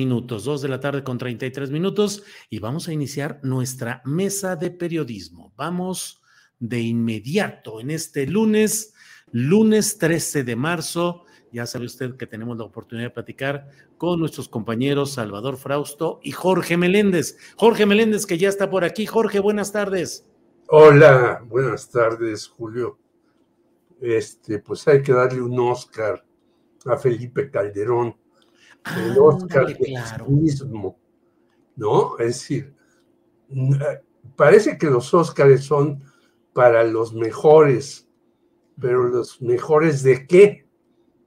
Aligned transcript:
Minutos, 0.00 0.42
2 0.42 0.62
de 0.62 0.68
la 0.68 0.80
tarde 0.80 1.04
con 1.04 1.18
33 1.18 1.70
minutos 1.70 2.24
y 2.50 2.58
vamos 2.58 2.88
a 2.88 2.92
iniciar 2.92 3.38
nuestra 3.44 4.02
mesa 4.04 4.56
de 4.56 4.72
periodismo. 4.72 5.52
Vamos 5.56 6.20
de 6.58 6.80
inmediato 6.80 7.78
en 7.78 7.92
este 7.92 8.26
lunes, 8.26 8.92
lunes 9.30 9.96
13 9.98 10.42
de 10.42 10.56
marzo. 10.56 11.26
Ya 11.52 11.64
sabe 11.66 11.84
usted 11.84 12.16
que 12.16 12.26
tenemos 12.26 12.58
la 12.58 12.64
oportunidad 12.64 13.06
de 13.06 13.14
platicar 13.14 13.70
con 13.96 14.18
nuestros 14.18 14.48
compañeros 14.48 15.12
Salvador 15.12 15.56
Frausto 15.58 16.18
y 16.24 16.32
Jorge 16.32 16.76
Meléndez. 16.76 17.38
Jorge 17.54 17.86
Meléndez, 17.86 18.26
que 18.26 18.36
ya 18.36 18.48
está 18.48 18.68
por 18.68 18.82
aquí. 18.82 19.06
Jorge, 19.06 19.38
buenas 19.38 19.70
tardes. 19.70 20.26
Hola, 20.70 21.40
buenas 21.46 21.88
tardes, 21.88 22.48
Julio. 22.48 22.98
Este, 24.00 24.58
pues 24.58 24.88
hay 24.88 25.02
que 25.02 25.12
darle 25.12 25.40
un 25.40 25.56
Oscar 25.60 26.26
a 26.84 26.96
Felipe 26.96 27.48
Calderón, 27.48 28.16
el 28.96 29.18
Oscar 29.18 29.66
del 29.66 29.76
claro. 29.78 30.26
mismo, 30.26 30.98
¿no? 31.76 32.18
Es 32.18 32.26
decir, 32.26 32.74
eh, 33.50 34.00
parece 34.36 34.78
que 34.78 34.86
los 34.86 35.12
Oscars 35.14 35.64
son 35.64 36.02
para 36.52 36.84
los 36.84 37.14
mejores, 37.14 38.08
pero 38.80 39.04
los 39.04 39.40
mejores 39.40 40.02
de 40.02 40.26
qué? 40.26 40.68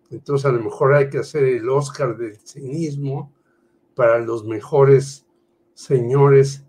Entonces 0.09 0.45
a 0.45 0.51
lo 0.51 0.63
mejor 0.63 0.93
hay 0.93 1.09
que 1.09 1.19
hacer 1.19 1.43
el 1.43 1.67
Oscar 1.69 2.17
del 2.17 2.37
cinismo 2.37 3.33
para 3.95 4.19
los 4.19 4.45
mejores 4.45 5.25
señores 5.73 6.65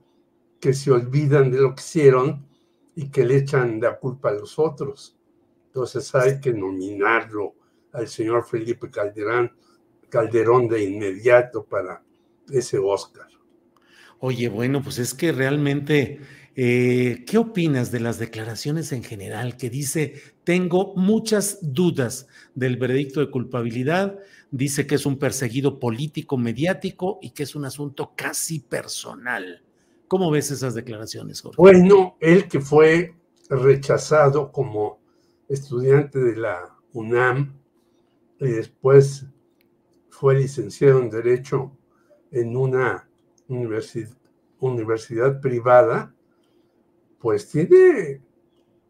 que 0.61 0.75
se 0.75 0.91
olvidan 0.91 1.51
de 1.51 1.61
lo 1.61 1.75
que 1.75 1.83
hicieron 1.83 2.47
y 2.95 3.11
que 3.11 3.25
le 3.25 3.37
echan 3.37 3.81
la 3.81 3.99
culpa 3.99 4.31
a 4.31 4.35
los 4.35 4.59
otros. 4.59 5.17
Entonces 5.67 6.13
hay 6.15 6.41
que 6.41 6.53
nominarlo 6.53 7.55
al 7.93 8.09
señor 8.09 8.45
Felipe 8.45 8.91
Calderón, 8.91 9.53
Calderón 10.09 10.69
de 10.69 10.85
inmediato 10.85 11.65
para 11.65 12.03
ese 12.51 12.79
Oscar. 12.79 13.27
Oye, 14.21 14.49
bueno, 14.49 14.83
pues 14.83 14.99
es 14.99 15.15
que 15.15 15.31
realmente, 15.31 16.21
eh, 16.57 17.25
¿qué 17.27 17.39
opinas 17.39 17.93
de 17.93 18.01
las 18.01 18.19
declaraciones 18.19 18.93
en 18.93 19.05
general 19.05 19.57
que 19.57 19.71
dice, 19.71 20.15
tengo 20.43 20.95
muchas 20.97 21.59
dudas 21.63 22.27
del 22.55 22.77
veredicto 22.79 23.21
de 23.21 23.31
culpabilidad, 23.31 24.19
dice 24.51 24.87
que 24.87 24.97
es 24.97 25.07
un 25.07 25.19
perseguido 25.19 25.79
político 25.79 26.37
mediático 26.37 27.19
y 27.23 27.31
que 27.31 27.45
es 27.45 27.55
un 27.55 27.65
asunto 27.65 28.13
casi 28.17 28.59
personal? 28.59 29.63
¿Cómo 30.09 30.31
ves 30.31 30.51
esas 30.51 30.75
declaraciones, 30.75 31.41
Jorge? 31.41 31.57
Bueno, 31.59 32.17
él 32.19 32.49
que 32.49 32.61
fue 32.61 33.15
rechazado 33.49 34.51
como 34.51 34.99
estudiante 35.49 36.19
de 36.19 36.37
la 36.37 36.77
UNAM 36.93 37.55
y 38.41 38.49
después 38.49 39.27
fue 40.19 40.35
licenciado 40.35 40.99
en 40.99 41.11
Derecho 41.11 41.71
en 42.33 42.57
una 42.57 43.09
universi- 43.49 44.17
universidad 44.59 45.41
privada, 45.41 46.13
pues 47.21 47.49
tiene 47.49 48.21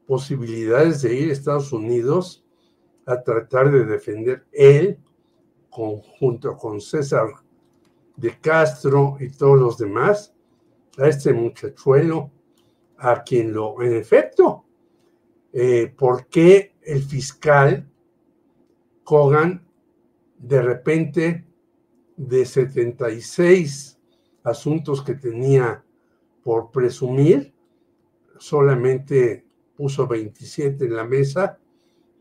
posibilidades 0.07 1.03
de 1.03 1.15
ir 1.15 1.29
a 1.29 1.33
Estados 1.35 1.71
Unidos 1.71 2.47
a 3.05 3.23
tratar 3.23 3.71
de 3.71 3.85
defender 3.85 4.47
él, 4.53 4.99
junto 5.71 6.57
con 6.57 6.81
César 6.81 7.29
de 8.17 8.41
Castro 8.41 9.19
y 9.21 9.29
todos 9.29 9.61
los 9.61 9.77
demás, 9.77 10.35
a 10.97 11.09
este 11.09 11.35
muchachuelo, 11.35 12.31
a 12.97 13.23
quien 13.23 13.53
lo, 13.53 13.83
en 13.83 13.93
efecto, 13.93 14.65
eh, 15.53 15.93
¿por 15.95 16.27
qué 16.29 16.75
el 16.81 17.03
fiscal 17.03 17.87
Kogan 19.05 19.68
de 20.39 20.63
repente 20.63 21.47
de 22.17 22.45
76 22.45 23.99
asuntos 24.45 25.03
que 25.03 25.15
tenía 25.15 25.85
por 26.43 26.71
presumir, 26.71 27.55
solamente 28.39 29.45
puso 29.77 30.07
27 30.07 30.85
en 30.85 30.97
la 30.97 31.05
mesa 31.05 31.59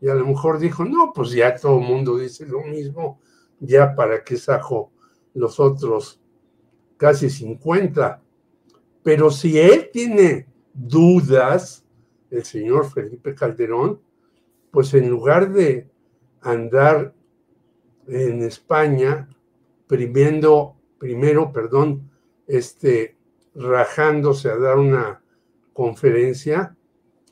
y 0.00 0.08
a 0.08 0.14
lo 0.14 0.26
mejor 0.26 0.58
dijo, 0.58 0.84
no, 0.84 1.12
pues 1.12 1.32
ya 1.32 1.56
todo 1.56 1.78
el 1.80 1.86
mundo 1.86 2.18
dice 2.18 2.46
lo 2.46 2.62
mismo, 2.62 3.20
ya 3.58 3.94
para 3.94 4.22
qué 4.22 4.36
saco 4.36 4.92
los 5.34 5.58
otros 5.58 6.20
casi 6.96 7.30
50. 7.30 8.22
Pero 9.02 9.30
si 9.30 9.58
él 9.58 9.90
tiene 9.92 10.46
dudas, 10.72 11.84
el 12.30 12.44
señor 12.44 12.90
Felipe 12.90 13.34
Calderón, 13.34 14.00
pues 14.70 14.94
en 14.94 15.08
lugar 15.08 15.52
de 15.52 15.88
andar 16.40 17.14
en 18.08 18.42
España, 18.42 19.28
primero, 19.86 20.76
primero, 20.98 21.52
perdón, 21.52 22.10
este, 22.46 23.16
rajándose 23.54 24.50
a 24.50 24.56
dar 24.56 24.78
una 24.78 25.22
conferencia, 25.72 26.76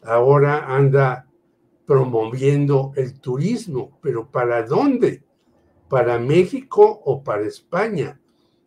ahora 0.02 0.76
anda 0.76 1.26
promoviendo 1.86 2.92
el 2.96 3.20
turismo, 3.20 3.98
pero 4.02 4.30
¿para 4.30 4.62
dónde? 4.64 5.22
¿Para 5.88 6.18
México 6.18 7.00
o 7.04 7.22
para 7.22 7.46
España? 7.46 8.20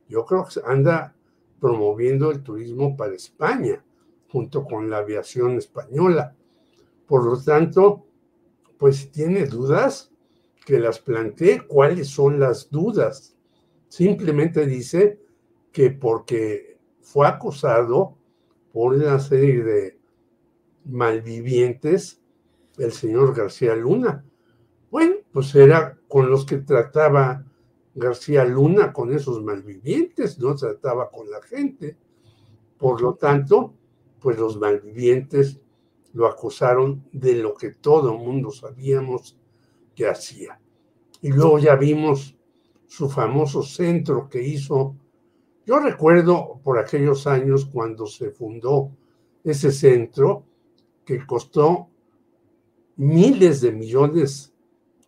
Yo 0.08 0.26
creo 0.26 0.46
que 0.46 0.62
anda 0.66 1.16
promoviendo 1.60 2.32
el 2.32 2.42
turismo 2.42 2.96
para 2.96 3.14
España, 3.14 3.84
junto 4.30 4.64
con 4.66 4.90
la 4.90 4.98
aviación 5.00 5.58
española. 5.58 6.36
Por 7.06 7.26
lo 7.26 7.42
tanto, 7.42 8.06
pues 8.78 9.12
tiene 9.12 9.46
dudas, 9.46 10.12
que 10.66 10.80
las 10.80 11.00
plantee. 11.00 11.66
¿Cuáles 11.68 12.10
son 12.10 12.40
las 12.40 12.70
dudas? 12.70 13.36
Simplemente 13.88 14.66
dice 14.66 15.20
que 15.72 15.92
porque 15.92 16.78
fue 17.02 17.28
acusado 17.28 18.18
por 18.72 18.94
una 18.94 19.20
serie 19.20 19.64
de 19.64 20.00
malvivientes, 20.86 22.22
el 22.78 22.92
señor 22.92 23.36
García 23.36 23.76
Luna. 23.76 24.24
Bueno, 24.92 25.16
pues 25.32 25.54
era 25.56 25.98
con 26.08 26.30
los 26.30 26.46
que 26.46 26.58
trataba 26.58 27.46
García 27.96 28.46
Luna, 28.46 28.94
con 28.94 29.12
esos 29.12 29.44
malvivientes, 29.44 30.40
no 30.40 30.56
trataba 30.56 31.10
con 31.10 31.30
la 31.30 31.42
gente. 31.42 31.98
Por 32.78 33.02
lo 33.02 33.16
tanto, 33.16 33.74
pues 34.20 34.38
los 34.38 34.58
malvivientes 34.58 35.60
lo 36.14 36.28
acusaron 36.28 37.06
de 37.12 37.36
lo 37.36 37.54
que 37.54 37.72
todo 37.72 38.18
mundo 38.18 38.52
sabíamos 38.52 39.39
que 40.00 40.08
hacía. 40.08 40.58
Y 41.22 41.30
luego 41.34 41.60
ya 41.60 41.76
vimos 41.76 42.34
su 42.88 43.10
famoso 43.10 43.64
centro 43.64 44.30
que 44.30 44.42
hizo. 44.42 44.96
Yo 45.66 45.78
recuerdo 45.80 46.62
por 46.64 46.80
aquellos 46.80 47.28
años 47.28 47.66
cuando 47.66 48.08
se 48.08 48.32
fundó 48.32 48.92
ese 49.44 49.74
centro 49.74 50.46
que 51.04 51.26
costó 51.26 51.90
miles 52.96 53.60
de 53.60 53.74
millones 53.74 54.54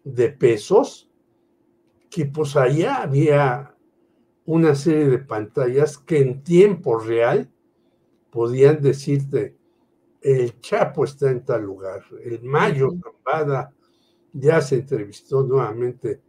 de 0.04 0.28
pesos, 0.28 1.10
que 2.10 2.26
pues 2.26 2.58
allá 2.58 3.04
había 3.04 3.78
una 4.46 4.76
serie 4.76 5.08
de 5.08 5.20
pantallas 5.20 5.98
que 5.98 6.20
en 6.20 6.44
tiempo 6.44 6.98
real 6.98 7.50
podían 8.30 8.82
decirte, 8.82 9.56
el 10.20 10.60
Chapo 10.60 11.06
está 11.06 11.32
en 11.32 11.46
tal 11.46 11.64
lugar, 11.64 12.04
el 12.26 12.44
Mayo 12.44 12.90
Zambada 13.02 13.74
ya 14.33 14.62
se 14.62 14.75
entrevistó 14.75 15.44
nuevamente 15.44 16.22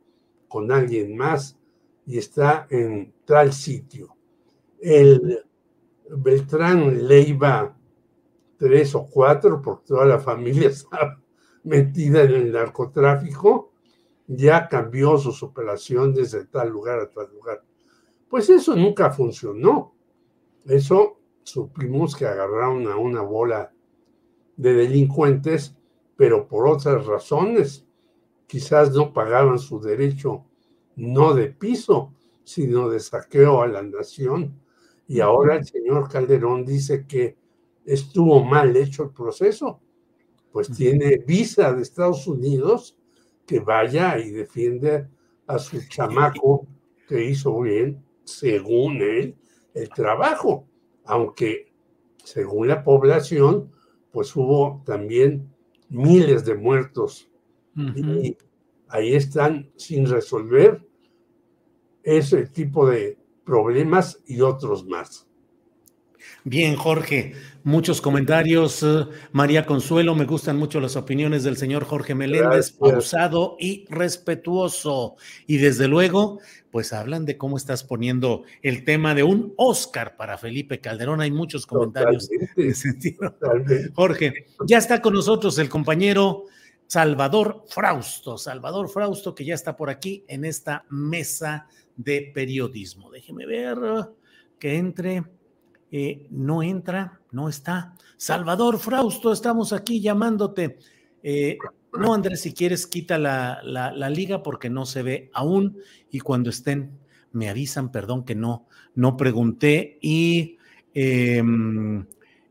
con 0.49 0.70
alguien 0.70 1.16
más 1.16 1.58
y 2.06 2.19
está 2.19 2.66
en 2.70 3.14
tal 3.25 3.52
sitio. 3.52 4.16
El 4.81 5.44
Beltrán 6.10 7.06
Leiva 7.06 7.76
tres 8.62 8.94
o 8.94 9.08
cuatro, 9.10 9.60
porque 9.60 9.87
toda 9.88 10.06
la 10.06 10.20
familia 10.20 10.69
está 10.70 11.20
metida 11.64 12.22
en 12.22 12.31
el 12.31 12.52
narcotráfico, 12.52 13.72
ya 14.28 14.69
cambió 14.69 15.19
sus 15.19 15.43
operaciones 15.43 16.31
de 16.31 16.44
tal 16.46 16.70
lugar 16.70 17.00
a 17.00 17.10
tal 17.10 17.28
lugar. 17.32 17.64
Pues 18.28 18.49
eso 18.50 18.76
nunca 18.76 19.10
funcionó. 19.10 19.94
Eso 20.64 21.19
supimos 21.43 22.14
que 22.14 22.25
agarraron 22.25 22.87
a 22.87 22.96
una 22.96 23.20
bola 23.22 23.72
de 24.56 24.75
delincuentes, 24.75 25.76
pero 26.16 26.46
por 26.46 26.69
otras 26.69 27.04
razones. 27.04 27.84
Quizás 28.52 28.93
no 28.93 29.14
pagaban 29.14 29.58
su 29.58 29.81
derecho 29.81 30.44
no 30.96 31.32
de 31.32 31.46
piso, 31.49 32.12
sino 32.44 32.90
de 32.90 33.00
saqueo 33.00 33.62
a 33.62 33.66
la 33.66 33.82
nación. 33.82 34.60
Y 35.08 35.20
ahora 35.20 35.56
el 35.56 35.64
señor 35.64 36.10
Calderón 36.10 36.66
dice 36.66 37.06
que 37.06 37.38
estuvo 37.87 38.44
mal 38.44 38.76
hecho 38.76 39.04
el 39.04 39.10
proceso. 39.12 39.81
Pues 40.52 40.70
tiene 40.70 41.16
visa 41.26 41.72
de 41.72 41.81
Estados 41.81 42.26
Unidos 42.26 42.94
que 43.46 43.60
vaya 43.60 44.19
y 44.19 44.28
defiende 44.32 45.08
a 45.46 45.58
su 45.58 45.88
chamaco 45.88 46.66
que 47.08 47.25
hizo 47.25 47.58
bien, 47.58 48.04
según 48.25 49.00
él, 49.00 49.34
el 49.72 49.88
trabajo. 49.88 50.69
Aunque, 51.06 51.72
según 52.22 52.69
la 52.69 52.84
población, 52.84 53.72
pues 54.10 54.37
hubo 54.37 54.82
también 54.84 55.50
miles 55.88 56.44
de 56.44 56.54
muertos. 56.54 57.31
Y 57.76 58.36
ahí 58.88 59.14
están 59.14 59.70
sin 59.76 60.06
resolver 60.06 60.80
ese 62.02 62.46
tipo 62.46 62.88
de 62.88 63.19
problemas 63.44 64.19
y 64.26 64.40
otros 64.40 64.86
más. 64.86 65.26
Bien, 66.44 66.76
Jorge, 66.76 67.34
muchos 67.64 68.00
comentarios. 68.00 68.82
Eh, 68.82 69.06
María 69.32 69.66
Consuelo, 69.66 70.14
me 70.14 70.24
gustan 70.24 70.56
mucho 70.56 70.80
las 70.80 70.96
opiniones 70.96 71.44
del 71.44 71.56
señor 71.56 71.84
Jorge 71.84 72.14
Meléndez, 72.14 72.72
pausado 72.72 73.56
y 73.58 73.86
respetuoso. 73.88 75.16
Y 75.46 75.58
desde 75.58 75.88
luego, 75.88 76.40
pues 76.70 76.92
hablan 76.92 77.26
de 77.26 77.36
cómo 77.36 77.56
estás 77.56 77.84
poniendo 77.84 78.44
el 78.62 78.84
tema 78.84 79.14
de 79.14 79.22
un 79.22 79.52
Oscar 79.56 80.16
para 80.16 80.38
Felipe 80.38 80.80
Calderón. 80.80 81.20
Hay 81.20 81.30
muchos 81.30 81.66
comentarios 81.66 82.30
en 82.30 82.48
ese 82.56 82.75
sentido. 82.75 83.36
Jorge, 83.94 84.46
ya 84.66 84.78
está 84.78 85.00
con 85.00 85.14
nosotros 85.14 85.58
el 85.58 85.68
compañero 85.68 86.44
Salvador 86.92 87.64
Frausto. 87.68 88.36
Salvador 88.36 88.86
Frausto, 88.86 89.34
que 89.34 89.46
ya 89.46 89.54
está 89.54 89.74
por 89.78 89.88
aquí 89.88 90.26
en 90.28 90.44
esta 90.44 90.84
mesa 90.90 91.66
de 91.96 92.30
periodismo. 92.34 93.10
Déjeme 93.10 93.46
ver 93.46 93.78
que 94.58 94.76
entre. 94.76 95.24
Eh, 95.90 96.26
no 96.28 96.62
entra, 96.62 97.18
no 97.30 97.48
está. 97.48 97.94
Salvador 98.18 98.78
Frausto, 98.78 99.32
estamos 99.32 99.72
aquí 99.72 100.02
llamándote. 100.02 100.80
Eh, 101.22 101.56
no, 101.98 102.12
Andrés, 102.12 102.42
si 102.42 102.52
quieres, 102.52 102.86
quita 102.86 103.16
la, 103.16 103.62
la, 103.64 104.10
liga 104.10 104.42
porque 104.42 104.68
no 104.68 104.84
se 104.84 105.02
ve 105.02 105.30
aún 105.32 105.78
y 106.10 106.20
cuando 106.20 106.50
estén 106.50 106.98
me 107.32 107.48
avisan, 107.48 107.90
perdón 107.90 108.22
que 108.22 108.34
no, 108.34 108.68
no 108.94 109.16
pregunté 109.16 109.98
y 110.02 110.58
em, 110.92 112.04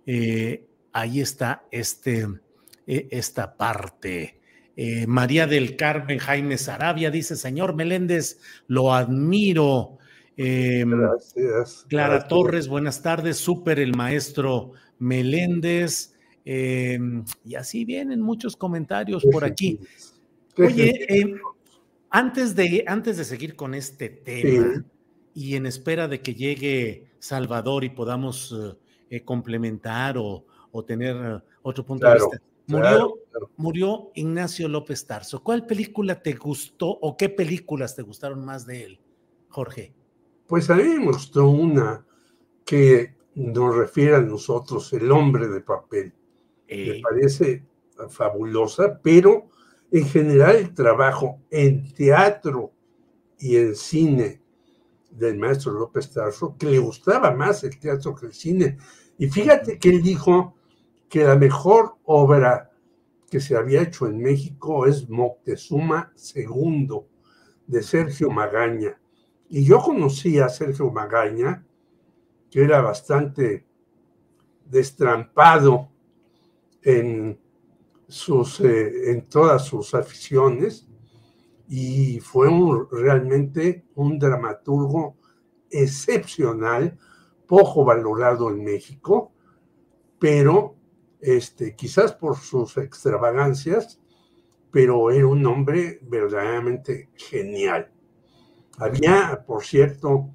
eh, 0.07 0.65
ahí 0.93 1.21
está 1.21 1.63
este, 1.69 2.27
esta 2.85 3.55
parte. 3.57 4.39
María 5.07 5.45
del 5.45 5.75
Carmen 5.75 6.17
Jaime 6.17 6.57
Sarabia 6.57 7.11
dice, 7.11 7.35
señor 7.35 7.75
Meléndez, 7.75 8.39
lo 8.67 8.93
admiro, 8.93 9.99
Em, 10.37 10.89
gracias. 10.89 11.85
Clara 11.87 12.27
Torres, 12.27 12.67
buenas 12.67 13.01
tardes. 13.01 13.37
Súper 13.37 13.79
el 13.79 13.95
maestro 13.95 14.73
Meléndez. 14.99 16.15
Em, 16.45 17.23
y 17.45 17.55
así 17.55 17.85
vienen 17.85 18.21
muchos 18.21 18.55
comentarios 18.55 19.23
por 19.31 19.45
aquí. 19.45 19.79
Oye, 20.57 21.05
em, 21.07 21.39
antes, 22.09 22.55
de, 22.55 22.83
antes 22.87 23.17
de 23.17 23.23
seguir 23.23 23.55
con 23.55 23.75
este 23.75 24.09
tema 24.09 24.83
y 25.33 25.55
en 25.55 25.65
espera 25.65 26.07
de 26.07 26.21
que 26.21 26.33
llegue 26.33 27.07
Salvador 27.19 27.83
y 27.83 27.89
podamos 27.89 28.51
eh, 28.51 28.77
eh, 29.11 29.21
complementar 29.23 30.17
o, 30.17 30.43
tener 30.87 31.15
eh, 31.15 31.39
otro 31.61 31.85
punto 31.85 32.07
de 32.07 32.13
vista. 32.15 32.41
Murió, 32.71 33.15
murió 33.57 34.11
Ignacio 34.15 34.67
López 34.67 35.05
Tarso. 35.05 35.43
¿Cuál 35.43 35.65
película 35.65 36.21
te 36.21 36.33
gustó 36.33 36.87
o 36.87 37.17
qué 37.17 37.29
películas 37.29 37.95
te 37.95 38.01
gustaron 38.01 38.45
más 38.45 38.65
de 38.65 38.83
él, 38.85 38.99
Jorge? 39.49 39.93
Pues 40.47 40.69
a 40.69 40.75
mí 40.75 40.83
me 40.83 41.05
gustó 41.05 41.47
una 41.47 42.05
que 42.65 43.15
nos 43.35 43.75
refiere 43.75 44.15
a 44.15 44.21
nosotros, 44.21 44.91
el 44.93 45.11
hombre 45.11 45.47
de 45.47 45.61
papel. 45.61 46.13
Me 46.69 47.01
parece 47.01 47.65
fabulosa, 48.09 48.99
pero 49.01 49.49
en 49.91 50.05
general 50.07 50.55
el 50.55 50.73
trabajo 50.73 51.41
en 51.49 51.93
teatro 51.93 52.71
y 53.37 53.57
en 53.57 53.75
cine 53.75 54.41
del 55.09 55.37
maestro 55.37 55.73
López 55.73 56.11
Tarso, 56.11 56.55
que 56.57 56.67
le 56.67 56.79
gustaba 56.79 57.31
más 57.31 57.63
el 57.63 57.77
teatro 57.77 58.15
que 58.15 58.27
el 58.27 58.33
cine. 58.33 58.77
Y 59.17 59.27
fíjate 59.27 59.77
que 59.77 59.89
él 59.89 60.01
dijo 60.01 60.55
que 61.11 61.25
la 61.25 61.35
mejor 61.35 61.97
obra 62.05 62.71
que 63.29 63.41
se 63.41 63.57
había 63.57 63.81
hecho 63.81 64.07
en 64.07 64.17
México 64.17 64.85
es 64.85 65.09
Moctezuma 65.09 66.13
II, 66.35 66.87
de 67.67 67.83
Sergio 67.83 68.29
Magaña. 68.31 68.97
Y 69.49 69.65
yo 69.65 69.79
conocí 69.79 70.39
a 70.39 70.47
Sergio 70.47 70.89
Magaña, 70.89 71.65
que 72.49 72.63
era 72.63 72.81
bastante 72.81 73.65
destrampado 74.65 75.89
en, 76.81 77.37
sus, 78.07 78.61
eh, 78.61 79.11
en 79.11 79.27
todas 79.27 79.65
sus 79.65 79.93
aficiones 79.93 80.87
y 81.67 82.21
fue 82.21 82.49
realmente 82.89 83.85
un 83.95 84.17
dramaturgo 84.17 85.17
excepcional, 85.69 86.97
poco 87.47 87.83
valorado 87.83 88.49
en 88.49 88.63
México, 88.63 89.33
pero 90.17 90.77
este, 91.21 91.75
quizás 91.75 92.13
por 92.13 92.37
sus 92.37 92.77
extravagancias, 92.77 93.99
pero 94.71 95.11
era 95.11 95.27
un 95.27 95.45
hombre 95.45 95.99
verdaderamente 96.01 97.09
genial. 97.15 97.91
Había, 98.77 99.43
por 99.45 99.63
cierto, 99.63 100.29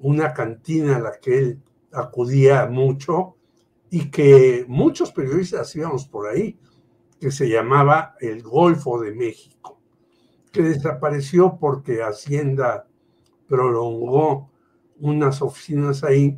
una 0.00 0.32
cantina 0.34 0.96
a 0.96 1.00
la 1.00 1.18
que 1.20 1.38
él 1.38 1.62
acudía 1.92 2.66
mucho 2.66 3.36
y 3.90 4.10
que 4.10 4.64
muchos 4.66 5.12
periodistas 5.12 5.74
íbamos 5.76 6.06
por 6.06 6.26
ahí, 6.26 6.58
que 7.20 7.30
se 7.30 7.48
llamaba 7.48 8.16
el 8.20 8.42
Golfo 8.42 9.00
de 9.00 9.12
México, 9.12 9.80
que 10.50 10.62
desapareció 10.62 11.56
porque 11.60 12.02
Hacienda 12.02 12.88
prolongó 13.46 14.50
unas 14.98 15.40
oficinas 15.42 16.02
ahí, 16.02 16.36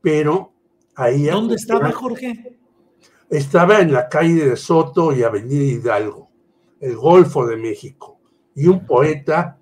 pero 0.00 0.52
ahí... 0.94 1.24
¿Dónde 1.24 1.56
estaba 1.56 1.90
Jorge? 1.90 2.56
Estaba 3.28 3.80
en 3.80 3.92
la 3.92 4.08
calle 4.08 4.46
de 4.46 4.56
Soto 4.56 5.12
y 5.12 5.22
Avenida 5.22 5.64
Hidalgo, 5.64 6.30
el 6.80 6.96
Golfo 6.96 7.46
de 7.46 7.56
México. 7.56 8.20
Y 8.54 8.66
un 8.68 8.86
poeta 8.86 9.58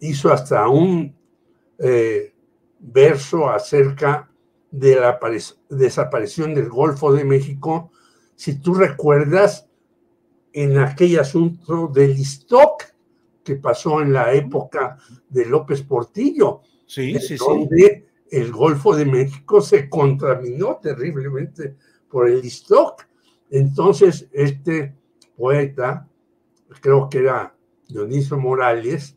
hizo 0.00 0.32
hasta 0.32 0.68
un 0.68 1.14
eh, 1.78 2.32
verso 2.78 3.48
acerca 3.48 4.30
de 4.70 4.96
la 4.96 5.20
desaparición 5.68 6.54
del 6.54 6.68
Golfo 6.68 7.12
de 7.12 7.24
México. 7.24 7.92
Si 8.34 8.60
tú 8.60 8.74
recuerdas, 8.74 9.68
en 10.52 10.78
aquel 10.78 11.18
asunto 11.18 11.88
del 11.88 12.12
stock 12.12 12.84
que 13.42 13.56
pasó 13.56 14.00
en 14.02 14.12
la 14.12 14.32
época 14.32 14.98
de 15.28 15.46
López 15.46 15.82
Portillo, 15.82 16.60
sí, 16.86 17.18
sí, 17.18 17.36
donde 17.36 18.06
el 18.30 18.52
Golfo 18.52 18.94
de 18.94 19.04
México 19.04 19.60
se 19.60 19.88
contaminó 19.88 20.78
terriblemente 20.82 21.76
por 22.12 22.28
el 22.28 22.44
stock. 22.44 23.08
Entonces, 23.50 24.28
este 24.32 24.94
poeta, 25.36 26.08
creo 26.80 27.08
que 27.08 27.18
era 27.18 27.56
Dionisio 27.88 28.38
Morales, 28.38 29.16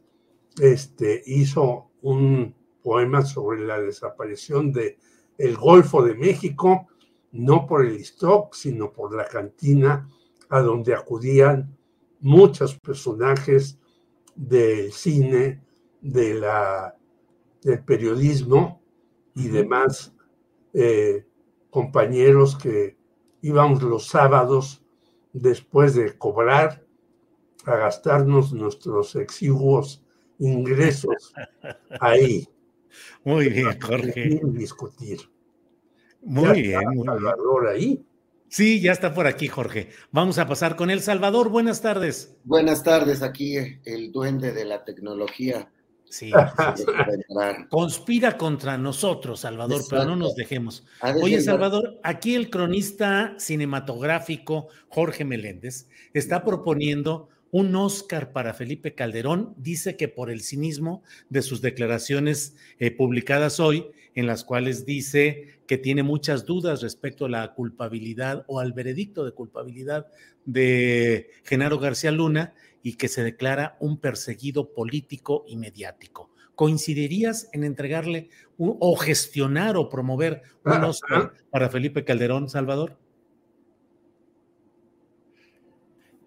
este, 0.60 1.22
hizo 1.26 1.92
un 2.02 2.56
poema 2.82 3.24
sobre 3.24 3.66
la 3.66 3.82
desaparición 3.82 4.72
de 4.72 4.98
el 5.38 5.58
Golfo 5.58 6.02
de 6.02 6.16
México, 6.16 6.88
no 7.34 7.68
por 7.68 7.86
el 7.86 7.98
stock, 7.98 8.54
sino 8.54 8.94
por 8.94 9.14
la 9.14 9.28
cantina 9.28 10.10
a 10.50 10.62
donde 10.62 10.94
acudían 10.94 11.78
muchos 12.22 12.80
personajes 12.80 13.78
del 14.36 14.94
cine, 14.94 15.62
de 16.02 16.36
la 16.36 16.96
del 17.62 17.84
periodismo 17.84 18.82
y 19.34 19.48
demás 19.48 20.14
eh, 20.74 21.26
compañeros 21.76 22.56
que 22.56 22.96
íbamos 23.42 23.84
los 23.84 24.08
sábados 24.08 24.82
después 25.34 25.94
de 25.94 26.18
cobrar 26.18 26.86
a 27.66 27.76
gastarnos 27.76 28.54
nuestros 28.54 29.18
exiguos 29.18 30.02
ingresos 30.40 31.34
ahí. 32.00 32.48
Muy 33.26 33.50
bien, 33.50 33.78
Jorge. 33.82 34.40
Discutir. 34.54 35.20
Muy 36.22 36.62
bien. 36.62 36.82
Muy 36.94 37.06
Salvador 37.06 37.68
ahí. 37.68 38.06
Sí, 38.48 38.80
ya 38.80 38.94
está 38.94 39.14
por 39.14 39.28
aquí, 39.28 39.50
Jorge. 39.50 39.90
Vamos 40.12 40.38
a 40.38 40.48
pasar 40.48 40.78
con 40.78 40.90
El 40.90 41.02
Salvador. 41.02 41.50
Buenas 41.50 41.82
tardes. 41.82 42.38
Buenas 42.46 42.84
tardes, 42.84 43.22
aquí 43.22 43.58
el 43.84 44.14
duende 44.14 44.54
de 44.54 44.64
la 44.64 44.86
tecnología. 44.86 45.70
Sí. 46.16 46.32
Conspira 47.70 48.38
contra 48.38 48.78
nosotros, 48.78 49.42
Salvador, 49.42 49.82
pero 49.90 50.06
no 50.06 50.16
nos 50.16 50.34
dejemos. 50.34 50.86
Oye, 51.22 51.42
Salvador, 51.42 52.00
aquí 52.04 52.36
el 52.36 52.50
cronista 52.50 53.36
cinematográfico 53.38 54.70
Jorge 54.88 55.26
Meléndez 55.26 55.90
está 56.14 56.46
proponiendo 56.46 57.28
un 57.52 57.76
Oscar 57.76 58.32
para 58.32 58.54
Felipe 58.54 58.96
Calderón. 58.96 59.56
Dice 59.58 59.98
que 59.98 60.08
por 60.08 60.32
el 60.32 60.40
cinismo 60.40 61.04
de 61.28 61.42
sus 61.42 61.62
declaraciones 61.62 62.56
eh, 62.80 62.92
publicadas 62.92 63.60
hoy, 63.60 63.86
en 64.14 64.26
las 64.26 64.46
cuales 64.46 64.86
dice 64.86 65.60
que 65.68 65.78
tiene 65.78 66.02
muchas 66.02 66.46
dudas 66.46 66.82
respecto 66.82 67.26
a 67.26 67.30
la 67.30 67.54
culpabilidad 67.54 68.46
o 68.48 68.62
al 68.62 68.72
veredicto 68.72 69.26
de 69.26 69.34
culpabilidad 69.34 70.08
de 70.46 71.30
Genaro 71.44 71.78
García 71.78 72.12
Luna 72.12 72.54
y 72.86 72.98
que 72.98 73.08
se 73.08 73.24
declara 73.24 73.78
un 73.80 74.00
perseguido 74.00 74.72
político 74.72 75.44
y 75.48 75.58
mediático. 75.58 76.30
¿Coincidirías 76.54 77.50
en 77.52 77.64
entregarle 77.64 78.30
o 78.60 78.96
gestionar 78.96 79.76
o 79.76 79.90
promover 79.90 80.44
un 80.64 80.74
ah, 80.74 80.88
Oscar 80.88 81.34
ah. 81.34 81.44
para 81.50 81.70
Felipe 81.70 82.06
Calderón, 82.06 82.48
Salvador? 82.48 83.00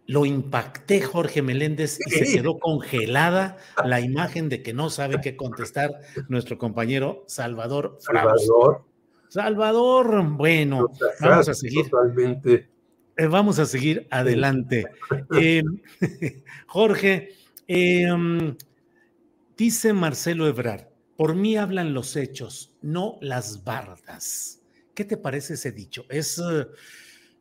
Lo 0.07 0.27
impacté, 0.27 1.01
Jorge 1.01 1.43
Meléndez, 1.43 2.01
y 2.05 2.11
se 2.11 2.25
quedó 2.25 2.59
congelada 2.59 3.59
la 3.85 4.01
imagen 4.01 4.49
de 4.49 4.61
que 4.61 4.75
no 4.75 4.91
sabe 4.91 5.21
qué 5.21 5.37
contestar 5.37 5.93
nuestro 6.29 6.59
compañero 6.59 7.23
Salvador 7.29 7.99
Salvador. 8.01 8.85
Salvador, 9.29 10.27
bueno, 10.31 10.89
vamos 11.21 11.49
a 11.49 11.55
seguir. 11.55 11.89
Totalmente 11.89 12.78
vamos 13.27 13.59
a 13.59 13.67
seguir 13.67 14.07
adelante. 14.11 14.87
Eh, 15.41 15.63
Jorge, 16.67 17.31
em, 17.67 18.57
dice 19.57 19.93
Marcelo 19.93 20.47
Ebrar, 20.47 20.91
por 21.17 21.35
mí 21.35 21.57
hablan 21.57 21.95
los 21.95 22.17
hechos, 22.17 22.73
no 22.81 23.19
las 23.21 23.65
bardas. 23.65 24.63
¿Qué 24.95 25.05
te 25.05 25.17
parece 25.17 25.55
ese 25.55 25.73
dicho? 25.73 26.07
¿Es 26.09 26.39
eh, 26.39 26.67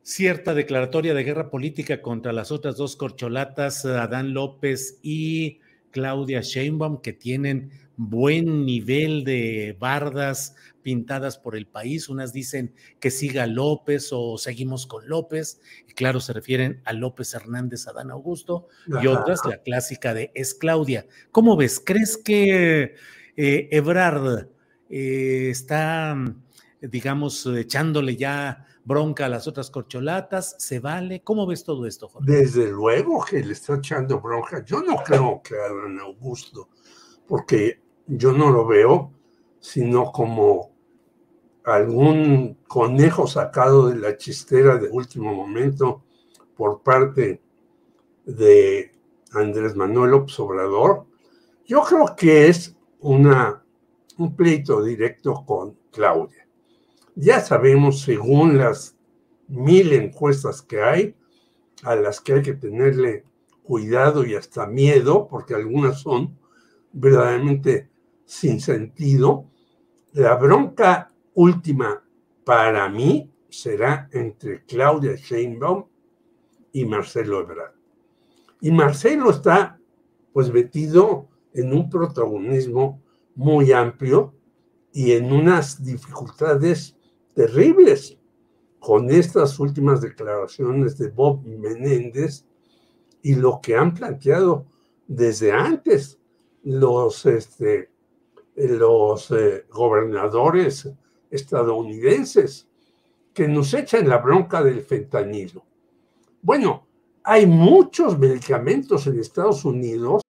cierta 0.02 0.54
declaratoria 0.54 1.14
de 1.14 1.24
guerra 1.24 1.50
política 1.50 2.02
contra 2.02 2.32
las 2.32 2.50
otras 2.50 2.76
dos 2.76 2.96
corcholatas, 2.96 3.84
Adán 3.84 4.34
López 4.34 4.98
y 5.02 5.60
Claudia 5.90 6.40
Sheinbaum, 6.40 7.00
que 7.00 7.12
tienen 7.12 7.70
buen 7.96 8.64
nivel 8.64 9.24
de 9.24 9.76
bardas 9.78 10.54
pintadas 10.88 11.36
por 11.36 11.54
el 11.54 11.66
país. 11.66 12.08
Unas 12.08 12.32
dicen 12.32 12.72
que 12.98 13.10
siga 13.10 13.46
López 13.46 14.08
o 14.10 14.38
seguimos 14.38 14.86
con 14.86 15.06
López, 15.06 15.60
y 15.86 15.92
claro, 15.92 16.18
se 16.18 16.32
refieren 16.32 16.80
a 16.86 16.94
López 16.94 17.34
Hernández, 17.34 17.86
Adán 17.88 18.10
Augusto, 18.10 18.68
y 19.02 19.06
otras, 19.06 19.40
la 19.44 19.58
clásica 19.58 20.14
de 20.14 20.32
es 20.34 20.54
Claudia. 20.54 21.06
¿Cómo 21.30 21.58
ves? 21.58 21.78
¿Crees 21.84 22.16
que 22.16 22.94
eh, 23.36 23.68
Ebrard 23.70 24.48
eh, 24.88 25.50
está, 25.50 26.16
digamos, 26.80 27.44
echándole 27.44 28.16
ya 28.16 28.64
bronca 28.82 29.26
a 29.26 29.28
las 29.28 29.46
otras 29.46 29.70
corcholatas? 29.70 30.56
¿Se 30.58 30.80
vale? 30.80 31.20
¿Cómo 31.20 31.46
ves 31.46 31.64
todo 31.64 31.84
esto, 31.84 32.08
Jorge? 32.08 32.32
Desde 32.32 32.70
luego 32.70 33.22
que 33.26 33.44
le 33.44 33.52
está 33.52 33.74
echando 33.74 34.22
bronca. 34.22 34.64
Yo 34.64 34.80
no 34.80 34.96
creo 35.04 35.42
que 35.44 35.54
Adán 35.54 35.98
Augusto, 36.00 36.70
porque 37.26 37.82
yo 38.06 38.32
no 38.32 38.50
lo 38.50 38.66
veo 38.66 39.18
sino 39.60 40.12
como 40.12 40.77
algún 41.74 42.58
conejo 42.66 43.26
sacado 43.26 43.88
de 43.88 43.96
la 43.96 44.16
chistera 44.16 44.76
de 44.76 44.88
último 44.88 45.34
momento 45.34 46.02
por 46.56 46.82
parte 46.82 47.40
de 48.24 48.92
Andrés 49.32 49.76
Manuel 49.76 50.24
Obrador, 50.38 51.06
yo 51.66 51.82
creo 51.82 52.16
que 52.16 52.48
es 52.48 52.76
una, 53.00 53.62
un 54.16 54.34
pleito 54.34 54.82
directo 54.82 55.44
con 55.46 55.76
Claudia. 55.92 56.46
Ya 57.14 57.40
sabemos, 57.40 58.00
según 58.00 58.58
las 58.58 58.96
mil 59.48 59.92
encuestas 59.92 60.62
que 60.62 60.82
hay, 60.82 61.14
a 61.82 61.94
las 61.94 62.20
que 62.20 62.34
hay 62.34 62.42
que 62.42 62.54
tenerle 62.54 63.24
cuidado 63.62 64.24
y 64.24 64.34
hasta 64.34 64.66
miedo, 64.66 65.28
porque 65.28 65.54
algunas 65.54 66.00
son 66.00 66.38
verdaderamente 66.92 67.90
sin 68.24 68.60
sentido, 68.60 69.44
la 70.12 70.34
bronca 70.36 71.07
última 71.38 72.02
para 72.44 72.88
mí 72.88 73.32
será 73.48 74.08
entre 74.12 74.64
Claudia 74.64 75.14
Sheinbaum 75.14 75.84
y 76.72 76.84
Marcelo 76.84 77.40
Ebrard. 77.40 77.74
Y 78.60 78.72
Marcelo 78.72 79.30
está 79.30 79.78
pues 80.32 80.52
metido 80.52 81.28
en 81.54 81.72
un 81.72 81.88
protagonismo 81.88 83.00
muy 83.36 83.70
amplio 83.70 84.34
y 84.92 85.12
en 85.12 85.32
unas 85.32 85.84
dificultades 85.84 86.96
terribles 87.34 88.18
con 88.80 89.08
estas 89.08 89.60
últimas 89.60 90.00
declaraciones 90.00 90.98
de 90.98 91.08
Bob 91.08 91.44
Menéndez 91.44 92.46
y 93.22 93.36
lo 93.36 93.60
que 93.62 93.76
han 93.76 93.94
planteado 93.94 94.66
desde 95.06 95.52
antes 95.52 96.18
los 96.64 97.24
este, 97.26 97.90
los 98.56 99.30
eh, 99.30 99.66
gobernadores 99.70 100.90
estadounidenses 101.30 102.66
que 103.34 103.48
nos 103.48 103.72
echan 103.74 104.08
la 104.08 104.18
bronca 104.18 104.62
del 104.62 104.82
fentanilo. 104.82 105.64
Bueno, 106.42 106.86
hay 107.24 107.46
muchos 107.46 108.18
medicamentos 108.18 109.06
en 109.06 109.18
Estados 109.20 109.64
Unidos. 109.64 110.22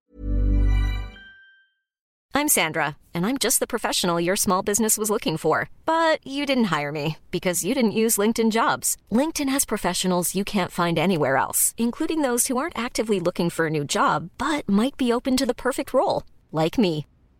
I'm 2.36 2.48
Sandra, 2.48 2.96
and 3.13 3.25
I'm 3.25 3.38
just 3.38 3.60
the 3.60 3.68
professional 3.68 4.20
your 4.20 4.38
small 4.38 4.62
business 4.62 4.98
was 4.98 5.10
looking 5.10 5.36
for. 5.36 5.70
But 5.86 6.25
you 6.25 6.46
didn't 6.46 6.72
hire 6.72 6.91
me 6.91 7.18
because 7.32 7.65
you 7.65 7.74
didn't 7.74 8.00
use 8.03 8.18
LinkedIn 8.18 8.51
jobs. 8.51 8.96
LinkedIn 9.12 9.50
has 9.50 9.65
professionals 9.65 10.36
you 10.36 10.46
can't 10.46 10.72
find 10.72 10.98
anywhere 10.98 11.36
else, 11.36 11.74
including 11.77 12.22
those 12.22 12.48
who 12.48 12.58
aren't 12.58 12.77
actively 12.77 13.20
looking 13.20 13.50
for 13.50 13.65
a 13.65 13.70
new 13.70 13.84
job, 13.84 14.29
but 14.38 14.70
might 14.70 14.96
be 14.96 15.12
open 15.12 15.36
to 15.36 15.46
the 15.46 15.53
perfect 15.53 15.94
role, 15.94 16.24
like 16.51 16.77
me. 16.77 17.06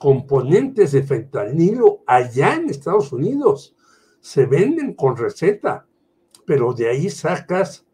componentes 0.00 0.92
de 0.92 1.02
fentanilo 1.02 2.02
allá 2.06 2.54
en 2.54 2.70
Estados 2.70 3.12
Unidos. 3.12 3.76
Se 4.20 4.46
venden 4.46 4.94
con 4.94 5.14
receta, 5.14 5.86
pero 6.46 6.72
de 6.72 6.88
ahí 6.88 7.10
sacas 7.10 7.86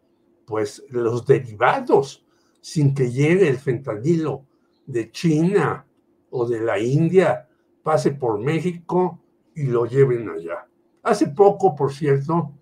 pues 0.45 0.85
los 0.89 1.25
derivados 1.25 2.25
sin 2.61 2.95
que 2.95 3.11
llegue 3.11 3.49
el 3.49 3.57
fentanilo 3.57 4.45
de 4.85 5.11
China 5.11 5.85
o 6.29 6.47
de 6.47 6.61
la 6.61 6.79
India, 6.79 7.49
pase 7.83 8.11
por 8.11 8.39
México 8.39 9.21
y 9.53 9.63
lo 9.63 9.85
lleven 9.85 10.29
allá. 10.29 10.65
Hace 11.03 11.27
poco, 11.27 11.75
por 11.75 11.91
cierto, 11.91 12.53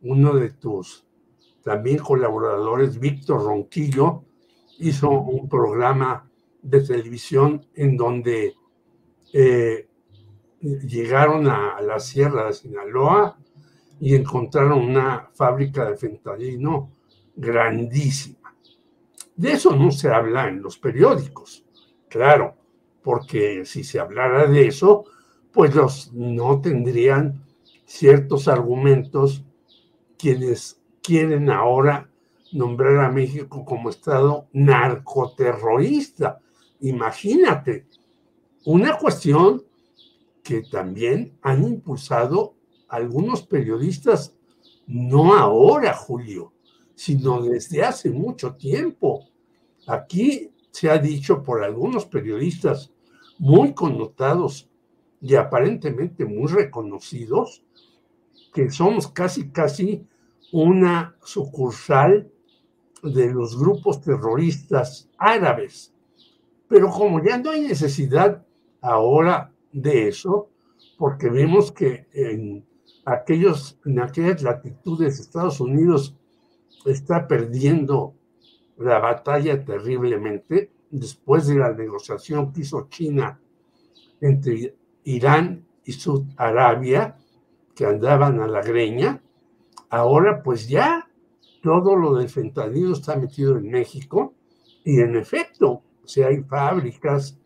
uno 0.00 0.34
de 0.36 0.50
tus 0.52 1.06
también 1.62 1.98
colaboradores, 1.98 2.98
Víctor 2.98 3.44
Ronquillo, 3.44 4.24
hizo 4.78 5.10
un 5.10 5.50
programa 5.50 6.30
de 6.62 6.80
televisión 6.80 7.66
en 7.74 7.98
donde 7.98 8.54
eh, 9.32 9.88
llegaron 10.60 11.48
a, 11.48 11.80
la 11.80 11.98
Sierra 11.98 12.46
de 12.46 12.52
Sinaloa 12.52 13.38
y 14.00 14.14
encontraron 14.14 14.80
una 14.80 15.28
fábrica 15.34 15.88
de 15.88 15.96
fentanilo 15.96 16.90
grandísima. 17.34 18.54
De 19.34 19.52
eso 19.52 19.76
no 19.76 19.90
se 19.90 20.08
habla 20.08 20.48
en 20.48 20.62
los 20.62 20.78
periódicos, 20.78 21.64
claro, 22.08 22.56
porque 23.02 23.64
si 23.64 23.84
se 23.84 24.00
hablara 24.00 24.46
de 24.46 24.66
eso, 24.66 25.04
pues 25.52 25.74
los 25.74 26.12
no 26.12 26.60
tendrían 26.60 27.44
ciertos 27.84 28.48
argumentos 28.48 29.44
quienes 30.18 30.80
quieren 31.02 31.50
ahora 31.50 32.10
nombrar 32.52 33.04
a 33.04 33.10
México 33.10 33.64
como 33.64 33.90
Estado 33.90 34.48
narcoterrorista. 34.52 36.40
Imagínate, 36.80 37.86
una 38.66 38.98
cuestión 38.98 39.64
que 40.42 40.62
también 40.62 41.38
han 41.40 41.62
impulsado 41.62 42.56
algunos 42.88 43.42
periodistas, 43.42 44.36
no 44.88 45.34
ahora, 45.34 45.94
Julio, 45.94 46.52
sino 46.96 47.42
desde 47.42 47.84
hace 47.84 48.10
mucho 48.10 48.56
tiempo. 48.56 49.28
Aquí 49.86 50.50
se 50.72 50.90
ha 50.90 50.98
dicho 50.98 51.44
por 51.44 51.62
algunos 51.62 52.06
periodistas 52.06 52.92
muy 53.38 53.72
connotados 53.72 54.68
y 55.20 55.36
aparentemente 55.36 56.24
muy 56.24 56.48
reconocidos 56.48 57.62
que 58.52 58.68
somos 58.72 59.06
casi, 59.06 59.50
casi 59.50 60.04
una 60.50 61.16
sucursal 61.22 62.32
de 63.00 63.32
los 63.32 63.56
grupos 63.56 64.00
terroristas 64.00 65.08
árabes. 65.18 65.94
Pero 66.66 66.90
como 66.90 67.22
ya 67.22 67.38
no 67.38 67.50
hay 67.50 67.60
necesidad 67.60 68.45
ahora 68.86 69.52
de 69.72 70.08
eso, 70.08 70.48
porque 70.96 71.28
vemos 71.28 71.72
que 71.72 72.06
en, 72.12 72.64
aquellos, 73.04 73.78
en 73.84 74.00
aquellas 74.00 74.42
latitudes 74.42 75.18
Estados 75.18 75.60
Unidos 75.60 76.16
está 76.84 77.26
perdiendo 77.26 78.14
la 78.78 78.98
batalla 78.98 79.64
terriblemente 79.64 80.70
después 80.90 81.46
de 81.48 81.56
la 81.56 81.72
negociación 81.72 82.52
que 82.52 82.60
hizo 82.60 82.88
China 82.88 83.40
entre 84.20 84.74
Irán 85.04 85.66
y 85.84 85.94
Arabia, 86.36 87.16
que 87.74 87.86
andaban 87.86 88.40
a 88.40 88.46
la 88.46 88.62
greña. 88.62 89.20
Ahora 89.90 90.42
pues 90.42 90.68
ya 90.68 91.08
todo 91.62 91.96
lo 91.96 92.14
del 92.14 92.28
fentanilo 92.28 92.92
está 92.92 93.16
metido 93.16 93.56
en 93.56 93.70
México 93.70 94.34
y 94.84 95.00
en 95.00 95.16
efecto, 95.16 95.82
si 96.04 96.22
hay 96.22 96.42
fábricas 96.42 97.38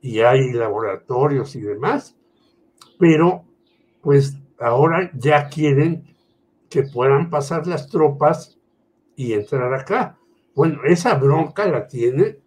y 0.00 0.20
hay 0.20 0.52
laboratorios 0.52 1.54
y 1.56 1.60
demás, 1.60 2.16
pero 2.98 3.44
pues 4.00 4.36
ahora 4.58 5.10
ya 5.14 5.48
quieren 5.48 6.14
que 6.68 6.84
puedan 6.84 7.30
pasar 7.30 7.66
las 7.66 7.88
tropas 7.88 8.58
y 9.16 9.32
entrar 9.32 9.74
acá. 9.74 10.18
Bueno, 10.54 10.80
esa 10.84 11.14
bronca 11.14 11.66
la 11.66 11.86
tiene, 11.86 12.38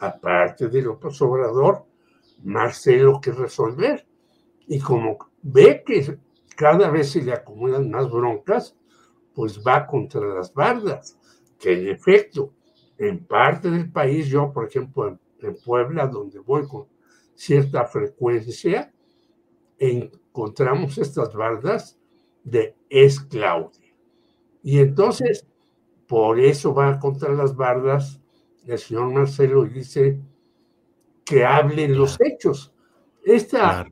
aparte 0.00 0.68
de 0.68 0.82
López 0.82 1.20
Obrador, 1.22 1.84
Marcelo 2.42 3.20
que 3.20 3.32
resolver. 3.32 4.06
Y 4.66 4.80
como 4.80 5.18
ve 5.42 5.82
que 5.86 6.18
cada 6.56 6.90
vez 6.90 7.10
se 7.10 7.22
le 7.22 7.32
acumulan 7.32 7.90
más 7.90 8.10
broncas, 8.10 8.76
pues 9.34 9.62
va 9.64 9.86
contra 9.86 10.26
las 10.34 10.52
bardas, 10.52 11.18
que 11.58 11.74
en 11.74 11.88
efecto, 11.88 12.54
en 12.98 13.24
parte 13.26 13.70
del 13.70 13.92
país, 13.92 14.28
yo 14.28 14.50
por 14.52 14.66
ejemplo 14.66 15.08
en, 15.08 15.20
Puebla, 15.64 16.08
donde 16.08 16.40
voy 16.40 16.66
con 16.66 16.86
cierta 17.36 17.84
frecuencia, 17.84 18.92
encontramos 19.78 20.98
estas 20.98 21.32
bardas 21.34 21.98
de 22.42 22.74
es 22.88 23.20
Claudia. 23.20 23.94
Y 24.62 24.78
entonces, 24.78 25.46
por 26.08 26.40
eso 26.40 26.74
va 26.74 26.98
contra 26.98 27.32
las 27.32 27.54
bardas 27.54 28.20
el 28.66 28.78
señor 28.78 29.12
Marcelo 29.12 29.64
y 29.64 29.70
dice 29.70 30.20
que 31.24 31.44
hablen 31.44 31.96
los 31.96 32.18
hechos. 32.20 32.72
Esta 33.24 33.86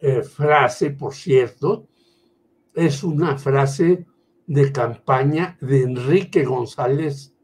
eh, 0.00 0.22
frase, 0.22 0.90
por 0.90 1.14
cierto, 1.14 1.88
es 2.74 3.02
una 3.04 3.36
frase 3.38 4.06
de 4.46 4.72
campaña 4.72 5.56
de 5.60 5.82
Enrique 5.82 6.44
González 6.44 7.34